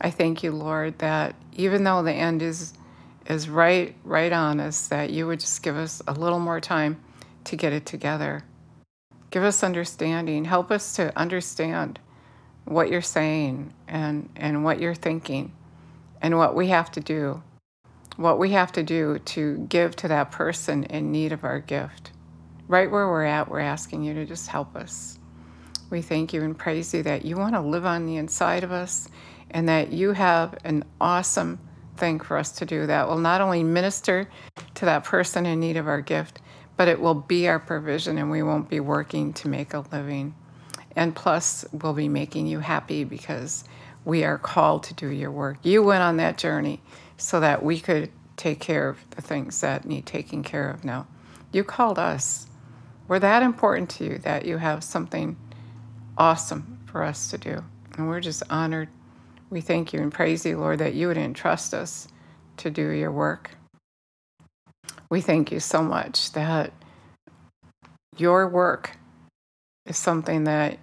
I 0.00 0.10
thank 0.10 0.42
you, 0.42 0.52
Lord, 0.52 0.98
that 0.98 1.36
even 1.52 1.84
though 1.84 2.02
the 2.02 2.12
end 2.12 2.42
is 2.42 2.72
is 3.26 3.48
right 3.48 3.94
right 4.04 4.32
on 4.32 4.60
us 4.60 4.88
that 4.88 5.10
you 5.10 5.26
would 5.26 5.40
just 5.40 5.62
give 5.62 5.76
us 5.76 6.02
a 6.06 6.12
little 6.12 6.40
more 6.40 6.60
time 6.60 7.00
to 7.44 7.56
get 7.56 7.72
it 7.72 7.86
together. 7.86 8.44
Give 9.30 9.42
us 9.42 9.62
understanding. 9.62 10.44
Help 10.44 10.70
us 10.70 10.96
to 10.96 11.16
understand 11.18 11.98
what 12.64 12.88
you're 12.90 13.02
saying 13.02 13.72
and, 13.88 14.28
and 14.36 14.64
what 14.64 14.80
you're 14.80 14.94
thinking 14.94 15.52
and 16.22 16.38
what 16.38 16.54
we 16.54 16.68
have 16.68 16.90
to 16.92 17.00
do. 17.00 17.42
What 18.16 18.38
we 18.38 18.52
have 18.52 18.72
to 18.72 18.82
do 18.82 19.18
to 19.18 19.58
give 19.68 19.96
to 19.96 20.08
that 20.08 20.30
person 20.30 20.84
in 20.84 21.10
need 21.10 21.32
of 21.32 21.44
our 21.44 21.58
gift. 21.58 22.12
Right 22.68 22.90
where 22.90 23.08
we're 23.08 23.24
at, 23.24 23.50
we're 23.50 23.60
asking 23.60 24.04
you 24.04 24.14
to 24.14 24.24
just 24.24 24.46
help 24.48 24.76
us. 24.76 25.18
We 25.90 26.00
thank 26.00 26.32
you 26.32 26.42
and 26.42 26.56
praise 26.56 26.94
you 26.94 27.02
that 27.02 27.24
you 27.24 27.36
want 27.36 27.54
to 27.54 27.60
live 27.60 27.84
on 27.84 28.06
the 28.06 28.16
inside 28.16 28.64
of 28.64 28.72
us 28.72 29.08
and 29.50 29.68
that 29.68 29.92
you 29.92 30.12
have 30.12 30.56
an 30.64 30.84
awesome 31.00 31.58
thing 31.96 32.20
for 32.20 32.36
us 32.36 32.52
to 32.52 32.66
do 32.66 32.86
that 32.86 33.08
will 33.08 33.18
not 33.18 33.40
only 33.40 33.62
minister 33.62 34.28
to 34.74 34.84
that 34.84 35.04
person 35.04 35.46
in 35.46 35.60
need 35.60 35.76
of 35.76 35.86
our 35.86 36.00
gift, 36.00 36.40
but 36.76 36.88
it 36.88 37.00
will 37.00 37.14
be 37.14 37.48
our 37.48 37.58
provision 37.58 38.18
and 38.18 38.30
we 38.30 38.42
won't 38.42 38.68
be 38.68 38.80
working 38.80 39.32
to 39.34 39.48
make 39.48 39.74
a 39.74 39.84
living. 39.92 40.34
And 40.96 41.14
plus, 41.14 41.64
we'll 41.72 41.92
be 41.92 42.08
making 42.08 42.46
you 42.46 42.60
happy 42.60 43.04
because 43.04 43.64
we 44.04 44.24
are 44.24 44.38
called 44.38 44.84
to 44.84 44.94
do 44.94 45.08
your 45.08 45.30
work. 45.30 45.58
You 45.62 45.82
went 45.82 46.02
on 46.02 46.16
that 46.18 46.38
journey 46.38 46.80
so 47.16 47.40
that 47.40 47.62
we 47.62 47.80
could 47.80 48.10
take 48.36 48.60
care 48.60 48.88
of 48.88 48.98
the 49.10 49.22
things 49.22 49.60
that 49.60 49.84
need 49.84 50.06
taking 50.06 50.42
care 50.42 50.68
of 50.68 50.84
now. 50.84 51.06
You 51.52 51.64
called 51.64 51.98
us. 51.98 52.46
We're 53.06 53.20
that 53.20 53.42
important 53.42 53.90
to 53.90 54.04
you 54.04 54.18
that 54.18 54.44
you 54.44 54.58
have 54.58 54.82
something 54.82 55.36
awesome 56.18 56.80
for 56.86 57.02
us 57.02 57.30
to 57.30 57.38
do. 57.38 57.64
And 57.96 58.08
we're 58.08 58.20
just 58.20 58.42
honored 58.50 58.88
we 59.54 59.60
thank 59.60 59.92
you 59.92 60.00
and 60.00 60.12
praise 60.12 60.44
you, 60.44 60.58
Lord, 60.58 60.80
that 60.80 60.94
you 60.94 61.06
would 61.06 61.16
entrust 61.16 61.72
us 61.72 62.08
to 62.56 62.70
do 62.70 62.88
your 62.88 63.12
work. 63.12 63.52
We 65.08 65.20
thank 65.20 65.52
you 65.52 65.60
so 65.60 65.80
much 65.80 66.32
that 66.32 66.72
your 68.18 68.48
work 68.48 68.96
is 69.86 69.96
something 69.96 70.44
that 70.44 70.78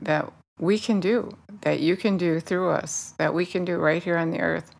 that 0.00 0.32
we 0.58 0.78
can 0.78 0.98
do, 0.98 1.36
that 1.60 1.80
you 1.80 1.94
can 1.94 2.16
do 2.16 2.40
through 2.40 2.70
us, 2.70 3.12
that 3.18 3.34
we 3.34 3.44
can 3.44 3.66
do 3.66 3.76
right 3.76 4.02
here 4.02 4.16
on 4.16 4.30
the 4.30 4.40
earth 4.40 4.74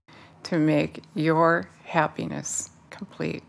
to 0.44 0.58
make 0.58 1.02
your 1.14 1.68
happiness 1.84 2.70
complete. 2.88 3.42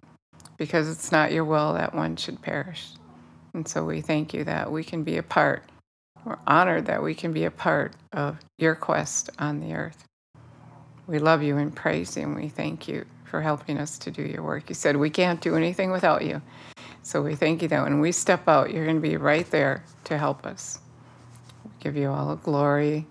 Because 0.58 0.90
it's 0.90 1.14
not 1.14 1.32
your 1.32 1.46
will 1.46 1.74
that 1.74 1.96
one 1.96 2.18
should 2.18 2.42
perish. 2.42 2.90
And 3.54 3.66
so 3.66 3.86
we 3.86 4.02
thank 4.02 4.34
you 4.34 4.44
that 4.44 4.70
we 4.70 4.84
can 4.84 5.04
be 5.04 5.16
a 5.16 5.24
part 5.24 5.64
we're 6.26 6.38
honored 6.48 6.88
that 6.88 7.04
we 7.04 7.14
can 7.14 7.32
be 7.32 7.46
a 7.46 7.52
part 7.52 7.94
of 8.12 8.40
your 8.58 8.76
quest 8.76 9.30
on 9.38 9.60
the 9.60 9.74
earth. 9.74 10.04
We 11.08 11.20
love 11.20 11.44
you 11.44 11.58
and 11.58 11.74
praise 11.74 12.18
you, 12.18 12.24
and 12.24 12.36
we 12.36 12.50
thank 12.50 12.88
you 12.88 13.06
for 13.26 13.42
helping 13.42 13.78
us 13.78 14.00
to 14.00 14.12
do 14.12 14.24
your 14.24 14.42
work. 14.42 14.70
You 14.70 14.76
said 14.76 14.98
we 14.98 15.12
can't 15.12 15.40
do 15.40 15.56
anything 15.56 15.92
without 15.92 16.26
you. 16.26 16.42
So 17.04 17.22
we 17.22 17.36
thank 17.36 17.62
you 17.62 17.68
that 17.68 17.84
when 17.84 18.00
we 18.00 18.12
step 18.12 18.48
out, 18.48 18.72
you're 18.72 18.86
going 18.86 18.96
to 18.96 19.02
be 19.02 19.18
right 19.18 19.50
there 19.52 19.84
to 20.06 20.18
help 20.18 20.46
us. 20.46 20.80
We 21.64 21.72
give 21.80 21.96
you 21.96 22.10
all 22.10 22.30
the 22.30 22.42
glory. 22.42 23.06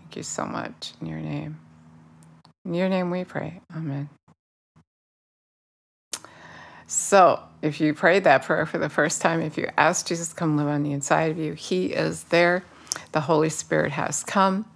Thank 0.00 0.16
you 0.16 0.22
so 0.22 0.46
much 0.46 0.94
in 1.00 1.06
your 1.06 1.18
name. 1.18 1.58
In 2.64 2.72
your 2.72 2.88
name 2.88 3.10
we 3.10 3.24
pray. 3.24 3.60
Amen. 3.76 4.08
So, 6.86 7.40
if 7.64 7.80
you 7.80 7.94
prayed 7.94 8.24
that 8.24 8.42
prayer 8.42 8.66
for 8.66 8.76
the 8.76 8.90
first 8.90 9.22
time, 9.22 9.40
if 9.40 9.56
you 9.56 9.68
asked 9.78 10.06
Jesus 10.08 10.28
to 10.28 10.34
come 10.34 10.56
live 10.58 10.68
on 10.68 10.82
the 10.82 10.92
inside 10.92 11.30
of 11.30 11.38
you, 11.38 11.54
He 11.54 11.86
is 11.86 12.24
there. 12.24 12.62
The 13.12 13.22
Holy 13.22 13.48
Spirit 13.48 13.92
has 13.92 14.22
come 14.22 14.66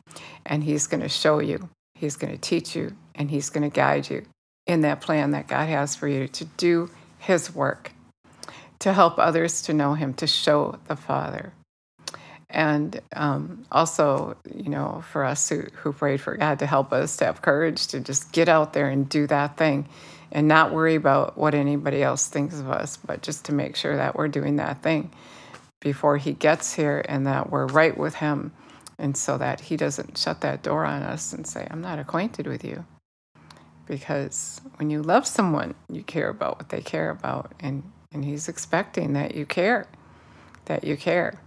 and 0.46 0.64
He's 0.64 0.86
going 0.86 1.02
to 1.02 1.08
show 1.08 1.38
you, 1.38 1.68
He's 1.94 2.16
going 2.16 2.32
to 2.32 2.40
teach 2.40 2.74
you, 2.74 2.96
and 3.14 3.30
He's 3.30 3.50
going 3.50 3.68
to 3.68 3.74
guide 3.74 4.08
you 4.08 4.24
in 4.66 4.80
that 4.80 5.02
plan 5.02 5.32
that 5.32 5.48
God 5.48 5.68
has 5.68 5.94
for 5.94 6.08
you 6.08 6.28
to 6.28 6.44
do 6.46 6.90
His 7.18 7.54
work, 7.54 7.92
to 8.78 8.94
help 8.94 9.18
others 9.18 9.60
to 9.62 9.74
know 9.74 9.92
Him, 9.92 10.14
to 10.14 10.26
show 10.26 10.78
the 10.86 10.96
Father. 10.96 11.52
And 12.48 12.98
um, 13.14 13.66
also, 13.70 14.38
you 14.54 14.70
know, 14.70 15.04
for 15.12 15.24
us 15.24 15.50
who, 15.50 15.64
who 15.74 15.92
prayed 15.92 16.22
for 16.22 16.34
God 16.38 16.60
to 16.60 16.66
help 16.66 16.94
us 16.94 17.18
to 17.18 17.26
have 17.26 17.42
courage 17.42 17.88
to 17.88 18.00
just 18.00 18.32
get 18.32 18.48
out 18.48 18.72
there 18.72 18.88
and 18.88 19.06
do 19.06 19.26
that 19.26 19.58
thing 19.58 19.86
and 20.32 20.48
not 20.48 20.72
worry 20.72 20.94
about 20.96 21.38
what 21.38 21.54
anybody 21.54 22.02
else 22.02 22.28
thinks 22.28 22.60
of 22.60 22.70
us, 22.70 22.96
but 22.98 23.22
just 23.22 23.44
to 23.46 23.52
make 23.52 23.76
sure 23.76 23.96
that 23.96 24.16
we're 24.16 24.28
doing 24.28 24.56
that 24.56 24.82
thing 24.82 25.10
before 25.80 26.18
he 26.18 26.32
gets 26.34 26.74
here 26.74 27.04
and 27.08 27.26
that 27.26 27.50
we're 27.50 27.66
right 27.66 27.96
with 27.98 28.16
him 28.16 28.52
And 28.98 29.16
so 29.16 29.38
that 29.38 29.60
He 29.60 29.76
doesn't 29.76 30.18
shut 30.18 30.42
that 30.42 30.62
door 30.64 30.84
on 30.84 31.02
us 31.02 31.32
and 31.34 31.46
say, 31.46 31.66
I'm 31.70 31.82
not 31.82 32.00
acquainted 32.00 32.48
with 32.48 32.64
you. 32.64 32.86
Because 33.86 34.60
when 34.76 34.90
you 34.90 35.02
love 35.02 35.26
someone, 35.26 35.74
you 35.90 36.02
care 36.02 36.28
about 36.28 36.58
what 36.58 36.70
they 36.70 36.82
care 36.82 37.10
about. 37.10 37.52
And, 37.60 37.84
and 38.12 38.24
He's 38.24 38.48
expecting 38.48 39.14
that 39.14 39.34
you 39.34 39.46
care, 39.46 39.88
that 40.66 40.84
you 40.84 40.96
care. 40.96 41.40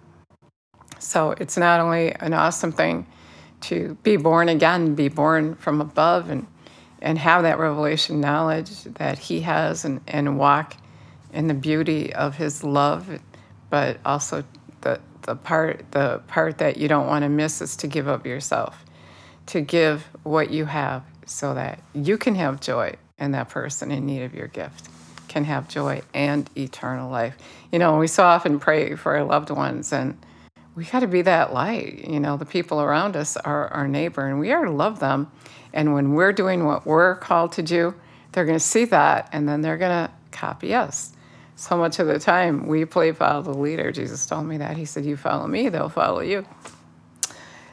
So 1.00 1.32
it's 1.40 1.58
not 1.58 1.80
only 1.80 2.14
an 2.14 2.34
awesome 2.34 2.72
thing 2.72 3.08
to 3.62 3.98
be 4.04 4.18
born 4.18 4.50
again, 4.50 4.96
be 4.96 5.10
born 5.10 5.56
from 5.56 5.82
above, 5.82 6.30
and, 6.30 6.48
and 7.02 7.18
have 7.18 7.44
that 7.44 7.60
revelation 7.60 8.22
knowledge 8.22 8.84
that 8.84 9.18
He 9.18 9.42
has 9.42 9.86
and, 9.86 10.02
and 10.08 10.38
walk 10.38 10.76
in 11.34 11.48
the 11.48 11.54
beauty 11.54 12.14
of 12.14 12.36
His 12.36 12.64
love, 12.64 13.20
but 13.70 13.98
also 14.06 14.44
the, 14.82 15.00
the 15.24 15.36
part 15.36 15.86
the 15.92 16.22
part 16.28 16.58
that 16.60 16.78
you 16.78 16.88
don't 16.88 17.08
want 17.08 17.24
to 17.24 17.30
miss 17.30 17.62
is 17.62 17.76
to 17.78 17.88
give 17.88 18.08
up 18.08 18.26
yourself, 18.26 18.86
to 19.48 19.62
give 19.62 20.04
what 20.24 20.52
you 20.52 20.66
have 20.66 21.04
so 21.26 21.54
that 21.54 21.80
you 21.94 22.18
can 22.18 22.36
have 22.36 22.60
joy 22.60 22.94
and 23.18 23.34
that 23.34 23.50
person 23.50 23.92
in 23.92 24.06
need 24.06 24.24
of 24.24 24.34
your 24.34 24.48
gift 24.48 24.90
can 25.32 25.46
have 25.46 25.70
joy 25.70 26.02
and 26.14 26.50
eternal 26.58 27.10
life. 27.10 27.38
You 27.72 27.80
know, 27.80 27.98
we 27.98 28.08
so 28.08 28.24
often 28.24 28.60
pray 28.60 28.96
for 28.96 29.16
our 29.16 29.24
loved 29.24 29.50
ones 29.50 29.94
and 29.94 30.18
we 30.76 30.86
got 30.86 31.02
to 31.02 31.08
be 31.08 31.22
that 31.24 31.54
light. 31.54 32.08
You 32.08 32.20
know, 32.20 32.38
the 32.38 32.46
people 32.46 32.82
around 32.82 33.16
us 33.16 33.38
are 33.38 33.68
our 33.70 33.88
neighbor 33.88 34.26
and 34.26 34.40
we 34.40 34.52
are 34.52 34.66
to 34.66 34.72
love 34.72 35.00
them. 35.00 35.32
And 35.74 35.94
when 35.94 36.14
we're 36.14 36.34
doing 36.34 36.66
what 36.66 36.86
we're 36.86 37.16
called 37.16 37.54
to 37.54 37.62
do, 37.62 37.94
they're 38.32 38.46
going 38.46 38.58
to 38.58 38.64
see 38.64 38.86
that 38.86 39.30
and 39.34 39.48
then 39.48 39.62
they're 39.62 39.78
going 39.78 40.08
to 40.08 40.12
copy 40.32 40.74
us 40.74 41.14
so 41.62 41.78
much 41.78 42.00
of 42.00 42.08
the 42.08 42.18
time 42.18 42.66
we 42.68 42.86
play 42.86 43.12
follow 43.12 43.44
the 43.44 43.54
leader. 43.54 43.92
Jesus 43.92 44.26
told 44.26 44.46
me 44.48 44.58
that. 44.58 44.78
He 44.78 44.86
said, 44.86 45.06
You 45.06 45.16
follow 45.16 45.48
me, 45.48 45.70
they'll 45.70 45.90
follow 45.90 46.22
you. 46.22 46.46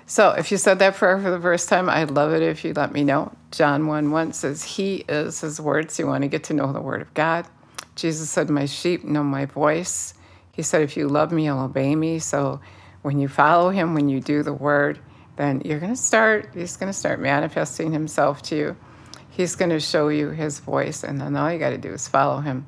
So 0.06 0.30
if 0.30 0.50
you 0.50 0.58
said 0.58 0.78
that 0.78 0.94
prayer 0.94 1.18
for 1.18 1.30
the 1.30 1.40
first 1.40 1.68
time, 1.68 1.88
I'd 1.88 2.10
love 2.10 2.32
it 2.32 2.42
if 2.42 2.64
you 2.64 2.72
let 2.74 2.92
me 2.92 3.04
know. 3.04 3.32
John 3.50 3.86
1 3.86 4.10
1 4.10 4.32
says, 4.34 4.62
He 4.62 5.04
is 5.08 5.40
His 5.40 5.60
word. 5.60 5.90
So 5.90 6.02
you 6.02 6.06
want 6.06 6.22
to 6.22 6.28
get 6.28 6.44
to 6.44 6.54
know 6.54 6.72
the 6.72 6.80
word 6.80 7.00
of 7.00 7.12
God. 7.14 7.46
Jesus 7.94 8.30
said, 8.30 8.50
My 8.50 8.66
sheep 8.66 9.04
know 9.04 9.24
my 9.24 9.46
voice. 9.46 10.14
He 10.52 10.62
said, 10.62 10.82
If 10.82 10.96
you 10.96 11.08
love 11.08 11.32
me, 11.32 11.46
you'll 11.46 11.60
obey 11.60 11.96
me. 11.96 12.18
So 12.18 12.60
when 13.02 13.18
you 13.18 13.28
follow 13.28 13.70
Him, 13.70 13.94
when 13.94 14.08
you 14.08 14.20
do 14.20 14.42
the 14.42 14.52
word, 14.52 14.98
then 15.36 15.62
you're 15.64 15.80
going 15.80 15.92
to 15.92 16.00
start, 16.00 16.50
He's 16.54 16.76
going 16.76 16.90
to 16.90 16.98
start 16.98 17.20
manifesting 17.20 17.92
Himself 17.92 18.42
to 18.42 18.56
you. 18.56 18.76
He's 19.30 19.54
going 19.54 19.70
to 19.70 19.80
show 19.80 20.08
you 20.08 20.30
His 20.30 20.58
voice. 20.58 21.04
And 21.04 21.20
then 21.20 21.36
all 21.36 21.52
you 21.52 21.58
got 21.58 21.70
to 21.70 21.78
do 21.78 21.92
is 21.92 22.08
follow 22.08 22.40
Him 22.40 22.66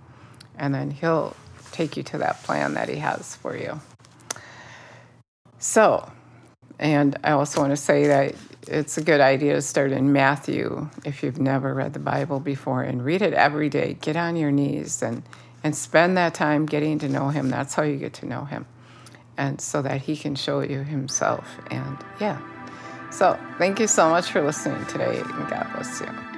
and 0.60 0.74
then 0.74 0.90
he'll 0.92 1.34
take 1.72 1.96
you 1.96 2.02
to 2.04 2.18
that 2.18 2.40
plan 2.44 2.74
that 2.74 2.88
he 2.88 2.96
has 2.96 3.34
for 3.34 3.56
you. 3.56 3.80
So, 5.58 6.10
and 6.78 7.18
I 7.24 7.32
also 7.32 7.60
want 7.60 7.72
to 7.72 7.76
say 7.76 8.06
that 8.06 8.34
it's 8.68 8.98
a 8.98 9.02
good 9.02 9.20
idea 9.20 9.54
to 9.54 9.62
start 9.62 9.90
in 9.90 10.12
Matthew 10.12 10.88
if 11.04 11.22
you've 11.22 11.40
never 11.40 11.74
read 11.74 11.94
the 11.94 11.98
Bible 11.98 12.40
before 12.40 12.82
and 12.82 13.04
read 13.04 13.22
it 13.22 13.32
every 13.32 13.70
day. 13.70 13.96
Get 14.00 14.16
on 14.16 14.36
your 14.36 14.52
knees 14.52 15.02
and, 15.02 15.22
and 15.64 15.74
spend 15.74 16.16
that 16.18 16.34
time 16.34 16.66
getting 16.66 16.98
to 17.00 17.08
know 17.08 17.30
him. 17.30 17.48
That's 17.48 17.74
how 17.74 17.82
you 17.82 17.96
get 17.96 18.12
to 18.14 18.26
know 18.26 18.44
him. 18.44 18.66
And 19.40 19.58
so 19.58 19.80
that 19.80 20.02
he 20.02 20.18
can 20.18 20.34
show 20.34 20.60
you 20.60 20.82
himself. 20.84 21.48
And 21.70 21.96
yeah. 22.20 22.38
So 23.10 23.38
thank 23.56 23.80
you 23.80 23.86
so 23.86 24.10
much 24.10 24.30
for 24.30 24.42
listening 24.42 24.84
today, 24.84 25.18
and 25.18 25.48
God 25.48 25.66
bless 25.72 25.98
you. 26.00 26.29